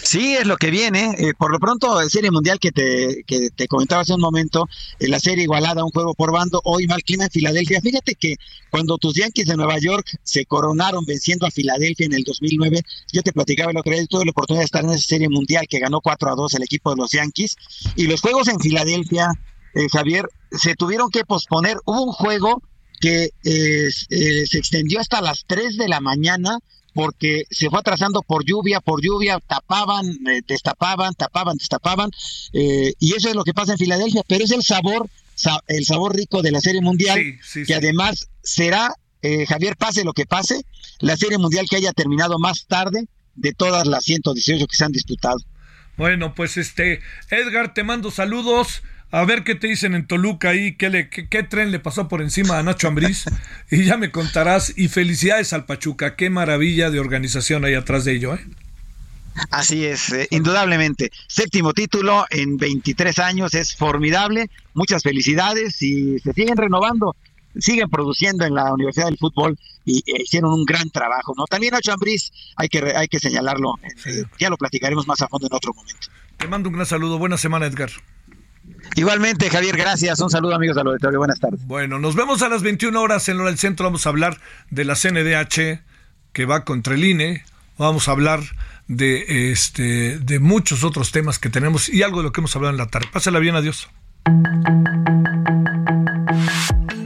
[0.02, 1.14] Sí, es lo que viene.
[1.18, 5.10] Eh, por lo pronto, Serie Mundial que te, que te comentaba hace un momento, en
[5.10, 7.80] la serie igualada, un juego por bando, hoy mal clima en Filadelfia.
[7.80, 8.36] Fíjate que
[8.70, 12.82] cuando tus Yankees de Nueva York se coronaron venciendo a Filadelfia en el 2009,
[13.12, 15.78] yo te platicaba lo que tuve la oportunidad de estar en esa Serie Mundial que
[15.78, 17.56] ganó 4 a 2 el equipo de los Yankees.
[17.96, 19.28] Y los juegos en Filadelfia,
[19.74, 21.78] eh, Javier, se tuvieron que posponer.
[21.84, 22.62] Hubo un juego
[23.00, 26.58] que eh, se extendió hasta las 3 de la mañana
[26.94, 32.10] porque se fue atrasando por lluvia, por lluvia, tapaban, eh, destapaban, tapaban, destapaban,
[32.52, 35.08] eh, y eso es lo que pasa en Filadelfia, pero es el sabor,
[35.68, 40.26] el sabor rico de la Serie Mundial, que además será, eh, Javier, pase lo que
[40.26, 40.64] pase,
[41.00, 44.92] la Serie Mundial que haya terminado más tarde de todas las 118 que se han
[44.92, 45.38] disputado.
[45.96, 48.82] Bueno, pues este, Edgar, te mando saludos.
[49.12, 52.22] A ver qué te dicen en Toluca ahí, qué, le, qué, tren le pasó por
[52.22, 53.26] encima a Nacho Ambriz.
[53.70, 54.72] y ya me contarás.
[54.74, 56.16] Y felicidades al Pachuca.
[56.16, 58.40] Qué maravilla de organización hay atrás de ello, ¿eh?
[59.50, 61.10] Así es, eh, indudablemente.
[61.26, 64.48] Séptimo título en 23 años, es formidable.
[64.72, 67.14] Muchas felicidades y se siguen renovando,
[67.58, 71.34] siguen produciendo en la Universidad del Fútbol y eh, hicieron un gran trabajo.
[71.36, 71.44] ¿no?
[71.44, 73.74] También Nacho Ambriz, hay que, hay que señalarlo,
[74.06, 76.08] eh, ya lo platicaremos más a fondo en otro momento.
[76.38, 77.18] Te mando un gran saludo.
[77.18, 77.90] Buena semana, Edgar.
[78.94, 80.20] Igualmente, Javier, gracias.
[80.20, 81.18] Un saludo, amigos del auditorio.
[81.18, 81.64] Buenas tardes.
[81.66, 83.84] Bueno, nos vemos a las 21 horas en el centro.
[83.86, 84.38] Vamos a hablar
[84.70, 85.80] de la CNDH
[86.32, 87.44] que va contra el INE.
[87.78, 88.40] Vamos a hablar
[88.88, 92.72] de, este, de muchos otros temas que tenemos y algo de lo que hemos hablado
[92.72, 93.08] en la tarde.
[93.12, 93.88] Pásala bien, adiós.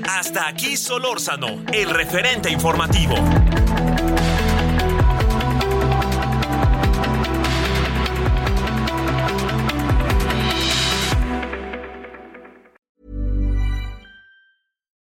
[0.09, 3.15] Hasta aquí Solórzano, el referente informativo.